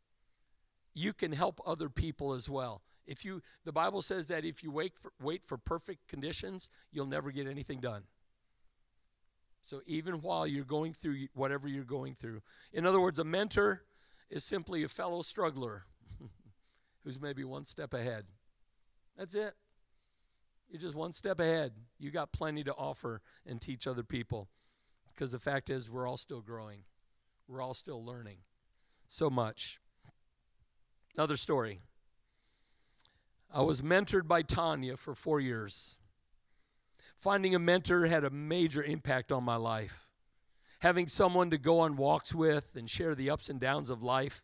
you 0.95 1.13
can 1.13 1.33
help 1.33 1.61
other 1.65 1.87
people 1.87 2.33
as 2.33 2.49
well. 2.49 2.81
If 3.05 3.23
you, 3.23 3.41
the 3.63 3.71
Bible 3.71 4.01
says 4.01 4.27
that 4.27 4.43
if 4.43 4.63
you 4.63 4.71
wait 4.71 4.97
for, 4.97 5.13
wait 5.21 5.45
for 5.45 5.57
perfect 5.57 6.07
conditions, 6.07 6.69
you'll 6.91 7.05
never 7.05 7.31
get 7.31 7.47
anything 7.47 7.79
done. 7.79 8.03
So 9.61 9.81
even 9.85 10.15
while 10.21 10.47
you're 10.47 10.65
going 10.65 10.93
through 10.93 11.27
whatever 11.33 11.67
you're 11.67 11.83
going 11.83 12.15
through, 12.15 12.41
in 12.73 12.85
other 12.85 12.99
words, 12.99 13.19
a 13.19 13.23
mentor 13.23 13.83
is 14.29 14.43
simply 14.43 14.83
a 14.83 14.89
fellow 14.89 15.21
struggler 15.21 15.85
who's 17.03 17.19
maybe 17.19 17.43
one 17.43 17.65
step 17.65 17.93
ahead. 17.93 18.25
That's 19.17 19.35
it. 19.35 19.53
You're 20.69 20.81
just 20.81 20.95
one 20.95 21.13
step 21.13 21.39
ahead. 21.39 21.71
You 21.97 22.11
got 22.11 22.31
plenty 22.31 22.63
to 22.65 22.73
offer 22.73 23.21
and 23.45 23.61
teach 23.61 23.87
other 23.87 24.03
people. 24.03 24.49
Because 25.13 25.31
the 25.31 25.39
fact 25.39 25.69
is, 25.69 25.89
we're 25.89 26.07
all 26.07 26.17
still 26.17 26.41
growing, 26.41 26.83
we're 27.47 27.61
all 27.61 27.73
still 27.73 28.03
learning 28.03 28.37
so 29.07 29.29
much. 29.29 29.79
Another 31.15 31.37
story. 31.37 31.79
I 33.51 33.61
was 33.61 33.81
mentored 33.81 34.27
by 34.27 34.41
Tanya 34.41 34.97
for 34.97 35.15
four 35.15 35.39
years. 35.39 35.97
Finding 37.15 37.55
a 37.55 37.59
mentor 37.59 38.05
had 38.05 38.23
a 38.23 38.29
major 38.29 38.83
impact 38.83 39.31
on 39.31 39.43
my 39.43 39.55
life. 39.55 40.06
Having 40.79 41.07
someone 41.07 41.49
to 41.49 41.57
go 41.57 41.79
on 41.79 41.95
walks 41.95 42.35
with 42.35 42.75
and 42.75 42.89
share 42.89 43.15
the 43.15 43.29
ups 43.29 43.49
and 43.49 43.59
downs 43.59 43.89
of 43.89 44.03
life 44.03 44.43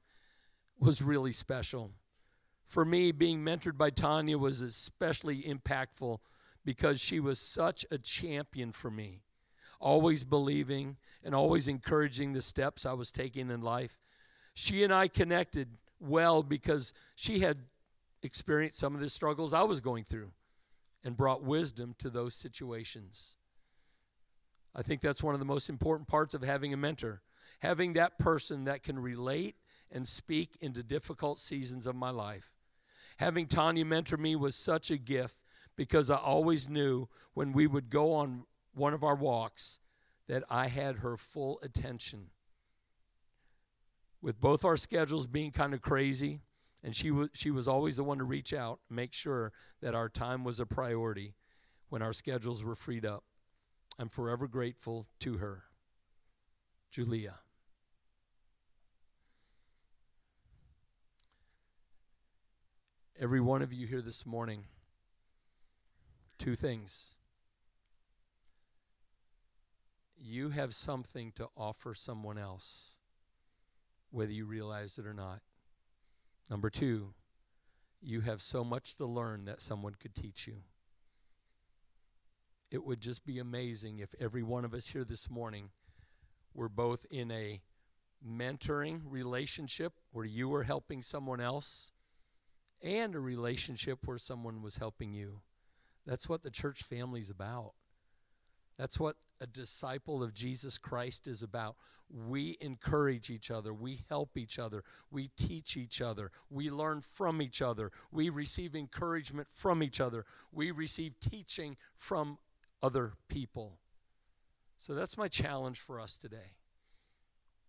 was 0.80 1.02
really 1.02 1.34
special. 1.34 1.92
For 2.66 2.84
me, 2.84 3.12
being 3.12 3.46
mentored 3.46 3.78
by 3.78 3.92
Tanya 3.92 4.38
was 4.38 4.62
especially 4.62 5.44
impactful 5.44 6.18
because 6.66 7.00
she 7.00 7.20
was 7.20 7.38
such 7.40 7.86
a 7.92 7.98
champion 7.98 8.72
for 8.72 8.90
me, 8.90 9.22
always 9.80 10.24
believing 10.24 10.98
and 11.24 11.36
always 11.36 11.68
encouraging 11.68 12.34
the 12.34 12.42
steps 12.42 12.86
I 12.86 12.94
was 12.94 13.12
taking 13.12 13.52
in 13.52 13.62
life. 13.62 14.00
She 14.56 14.84
and 14.84 14.94
I 14.94 15.08
connected 15.08 15.78
well 16.00 16.42
because 16.42 16.94
she 17.16 17.40
had 17.40 17.60
experienced 18.24 18.80
some 18.80 18.96
of 18.96 19.02
the 19.02 19.10
struggles 19.10 19.54
I 19.54 19.64
was 19.64 19.82
going 19.82 20.04
through 20.04 20.32
and 21.04 21.18
brought 21.18 21.44
wisdom 21.44 21.94
to 22.00 22.10
those 22.10 22.34
situations. 22.34 23.36
I 24.76 24.82
think 24.82 25.02
that's 25.02 25.24
one 25.24 25.34
of 25.34 25.40
the 25.40 25.46
most 25.46 25.70
important 25.70 26.08
parts 26.08 26.34
of 26.34 26.44
having 26.44 26.74
a 26.74 26.78
mentor. 26.78 27.22
Having 27.62 27.94
that 27.94 28.18
person 28.18 28.64
that 28.66 28.84
can 28.84 29.00
relate 29.00 29.56
and 29.92 30.08
speak 30.08 30.58
into 30.60 30.84
difficult 30.84 31.40
seasons 31.40 31.86
of 31.86 31.96
my 31.96 32.10
life. 32.10 32.52
Having 33.18 33.48
Tanya 33.48 33.86
mentor 33.86 34.18
me 34.18 34.36
was 34.36 34.56
such 34.56 34.90
a 34.90 34.98
gift 34.98 35.38
because 35.76 36.10
I 36.10 36.18
always 36.18 36.68
knew 36.68 37.08
when 37.34 37.54
we 37.54 37.68
would 37.68 37.90
go 37.90 38.14
on 38.14 38.46
one 38.74 38.94
of 38.94 39.04
our 39.04 39.16
walks 39.16 39.80
that 40.28 40.44
I 40.50 40.68
had 40.68 40.98
her 40.98 41.16
full 41.18 41.60
attention. 41.62 42.32
With 44.22 44.40
both 44.40 44.66
our 44.66 44.78
schedules 44.78 45.28
being 45.28 45.52
kind 45.52 45.74
of 45.74 45.82
crazy, 45.82 46.42
and 46.84 46.96
she 46.96 47.12
was 47.12 47.30
she 47.34 47.52
was 47.52 47.68
always 47.68 47.98
the 47.98 48.04
one 48.04 48.18
to 48.18 48.24
reach 48.24 48.54
out, 48.54 48.80
make 48.90 49.14
sure 49.14 49.52
that 49.82 49.96
our 49.96 50.10
time 50.10 50.44
was 50.44 50.60
a 50.60 50.66
priority 50.66 51.36
when 51.90 52.02
our 52.02 52.14
schedules 52.14 52.64
were 52.64 52.76
freed 52.76 53.06
up. 53.06 53.24
I'm 54.00 54.10
forever 54.10 54.48
grateful 54.48 55.08
to 55.20 55.38
her. 55.38 55.64
Julia. 56.90 57.36
Every 63.20 63.40
one 63.40 63.62
of 63.62 63.72
you 63.72 63.86
here 63.88 64.02
this 64.02 64.26
morning, 64.26 64.66
two 66.38 66.56
things. 66.56 67.16
You 70.20 70.50
have 70.50 70.74
something 70.74 71.32
to 71.36 71.48
offer 71.56 71.94
someone 71.94 72.38
else, 72.38 73.00
whether 74.10 74.32
you 74.32 74.46
realize 74.46 74.98
it 74.98 75.06
or 75.06 75.14
not. 75.14 75.42
Number 76.50 76.70
two, 76.70 77.14
you 78.02 78.22
have 78.22 78.42
so 78.42 78.64
much 78.64 78.96
to 78.96 79.06
learn 79.06 79.46
that 79.46 79.62
someone 79.62 79.96
could 80.00 80.16
teach 80.16 80.48
you. 80.48 80.64
It 82.74 82.84
would 82.84 83.02
just 83.02 83.24
be 83.24 83.38
amazing 83.38 84.00
if 84.00 84.16
every 84.20 84.42
one 84.42 84.66
of 84.66 84.74
us 84.74 84.88
here 84.88 85.04
this 85.04 85.30
morning 85.30 85.70
were 86.56 86.70
both 86.70 87.06
in 87.12 87.30
a 87.30 87.62
mentoring 88.28 89.02
relationship 89.06 89.94
where 90.12 90.26
you 90.26 90.50
were 90.50 90.64
helping 90.64 91.04
someone 91.04 91.40
else 91.40 91.94
and 92.82 93.14
a 93.14 93.20
relationship 93.20 94.00
where 94.06 94.18
someone 94.18 94.64
was 94.64 94.78
helping 94.78 95.14
you. 95.14 95.42
That's 96.08 96.28
what 96.28 96.42
the 96.42 96.50
church 96.50 96.82
family 96.82 97.20
is 97.20 97.30
about. 97.30 97.74
That's 98.76 99.00
what 99.00 99.18
a 99.40 99.46
disciple 99.46 100.24
of 100.24 100.34
Jesus 100.34 100.80
Christ 100.80 101.28
is 101.28 101.44
about. 101.44 101.76
We 102.10 102.58
encourage 102.60 103.30
each 103.30 103.52
other. 103.52 103.72
We 103.72 104.00
help 104.10 104.36
each 104.36 104.58
other. 104.58 104.84
We 105.12 105.30
teach 105.38 105.78
each 105.78 106.02
other. 106.02 106.32
We 106.50 106.72
learn 106.72 107.02
from 107.02 107.40
each 107.40 107.62
other. 107.62 107.92
We 108.12 108.32
receive 108.32 108.74
encouragement 108.74 109.48
from 109.48 109.84
each 109.84 110.02
other. 110.02 110.26
We 110.52 110.72
receive 110.72 111.20
teaching 111.20 111.78
from 111.94 112.40
other 112.84 113.14
people. 113.30 113.80
So 114.78 114.94
that's 114.94 115.18
my 115.18 115.30
challenge 115.30 115.80
for 115.80 116.00
us 116.00 116.18
today. 116.18 116.58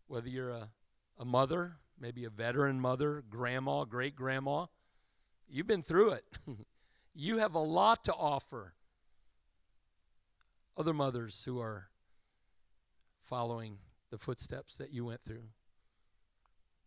Whether 0.08 0.28
you're 0.28 0.50
a, 0.50 0.70
a 1.16 1.24
mother, 1.24 1.76
maybe 1.98 2.24
a 2.24 2.30
veteran 2.30 2.80
mother, 2.80 3.22
grandma, 3.30 3.84
great 3.84 4.16
grandma, 4.16 4.66
you've 5.48 5.68
been 5.68 5.82
through 5.82 6.10
it. 6.10 6.24
you 7.14 7.38
have 7.38 7.54
a 7.54 7.60
lot 7.60 8.02
to 8.04 8.12
offer 8.12 8.74
other 10.76 10.92
mothers 10.92 11.44
who 11.44 11.60
are 11.60 11.86
following 13.22 13.78
the 14.10 14.18
footsteps 14.18 14.76
that 14.76 14.92
you 14.92 15.04
went 15.04 15.22
through. 15.22 15.48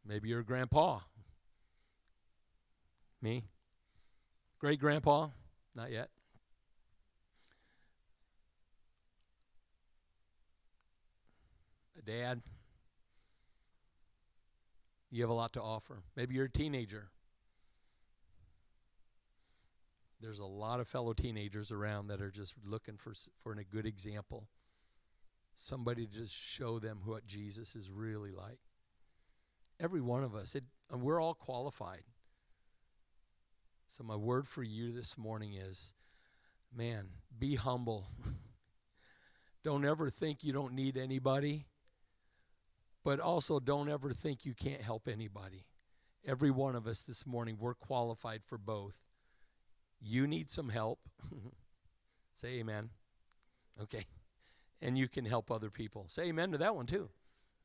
Maybe 0.06 0.30
you're 0.30 0.42
a 0.42 0.46
grandpa. 0.46 1.00
Me? 3.22 3.46
Great 4.60 4.80
grandpa? 4.80 5.30
Not 5.74 5.92
yet. 5.92 6.10
Dad? 12.08 12.42
You 15.12 15.22
have 15.22 15.30
a 15.30 15.34
lot 15.34 15.54
to 15.54 15.62
offer. 15.62 16.04
Maybe 16.16 16.36
you're 16.36 16.46
a 16.46 16.50
teenager. 16.50 17.10
There's 20.20 20.40
a 20.40 20.46
lot 20.46 20.80
of 20.80 20.88
fellow 20.88 21.14
teenagers 21.14 21.72
around 21.72 22.08
that 22.08 22.22
are 22.22 22.32
just 22.32 22.56
looking 22.66 22.98
for 22.98 23.14
for 23.38 23.52
a 23.52 23.64
good 23.64 23.86
example. 23.86 24.48
Somebody 25.54 26.06
to 26.08 26.12
just 26.12 26.36
show 26.36 26.80
them 26.80 27.02
what 27.06 27.28
Jesus 27.28 27.76
is 27.76 27.92
really 27.92 28.32
like. 28.32 28.60
Every 29.80 30.02
one 30.02 30.24
of 30.24 30.34
us, 30.34 30.56
it, 30.56 30.64
and 30.92 31.02
we're 31.02 31.22
all 31.22 31.36
qualified. 31.36 32.02
So 33.86 34.04
my 34.04 34.16
word 34.16 34.48
for 34.48 34.64
you 34.64 34.92
this 34.92 35.18
morning 35.18 35.54
is, 35.54 35.94
man, 36.76 37.10
be 37.38 37.56
humble. 37.56 38.08
don't 39.64 39.86
ever 39.86 40.10
think 40.10 40.44
you 40.44 40.52
don't 40.52 40.74
need 40.74 40.98
anybody, 40.98 41.66
but 43.08 43.22
also 43.22 43.58
don't 43.58 43.88
ever 43.88 44.10
think 44.10 44.46
you 44.46 44.54
can't 44.54 44.82
help 44.82 45.08
anybody. 45.08 45.64
Every 46.26 46.52
one 46.52 46.76
of 46.76 46.86
us 46.86 47.04
this 47.04 47.26
morning, 47.26 47.56
we're 47.58 47.74
qualified 47.74 48.44
for 48.44 48.58
both 48.58 49.00
you 50.02 50.28
need 50.28 50.50
some 50.50 50.68
help, 50.68 51.00
say 52.36 52.60
amen. 52.60 52.90
Okay. 53.82 54.04
And 54.82 54.98
you 54.98 55.08
can 55.08 55.24
help 55.24 55.50
other 55.50 55.70
people. 55.70 56.04
Say 56.10 56.24
amen 56.24 56.52
to 56.52 56.58
that 56.58 56.76
one 56.76 56.86
too. 56.86 57.08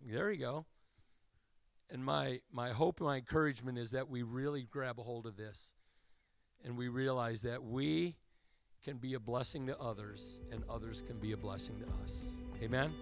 There 0.00 0.31
you 0.31 0.38
go. 0.38 0.66
And 1.90 2.05
my 2.05 2.38
my 2.52 2.68
hope 2.68 3.00
and 3.00 3.09
my 3.09 3.16
encouragement 3.16 3.78
is 3.78 3.90
that 3.90 4.09
we 4.09 4.22
really 4.22 4.62
grab 4.62 5.00
a 5.00 5.02
hold 5.02 5.26
of 5.26 5.37
this 5.37 5.74
and 6.64 6.76
we 6.76 6.87
realize 6.87 7.42
that 7.42 7.64
we 7.64 8.14
can 8.85 8.96
be 8.96 9.14
a 9.14 9.20
blessing 9.20 9.66
to 9.66 9.76
others 9.81 10.40
and 10.52 10.62
others 10.70 11.02
can 11.02 11.18
be 11.18 11.33
a 11.33 11.37
blessing 11.37 11.81
to 11.81 11.87
us. 12.05 12.37
Amen. 12.62 12.92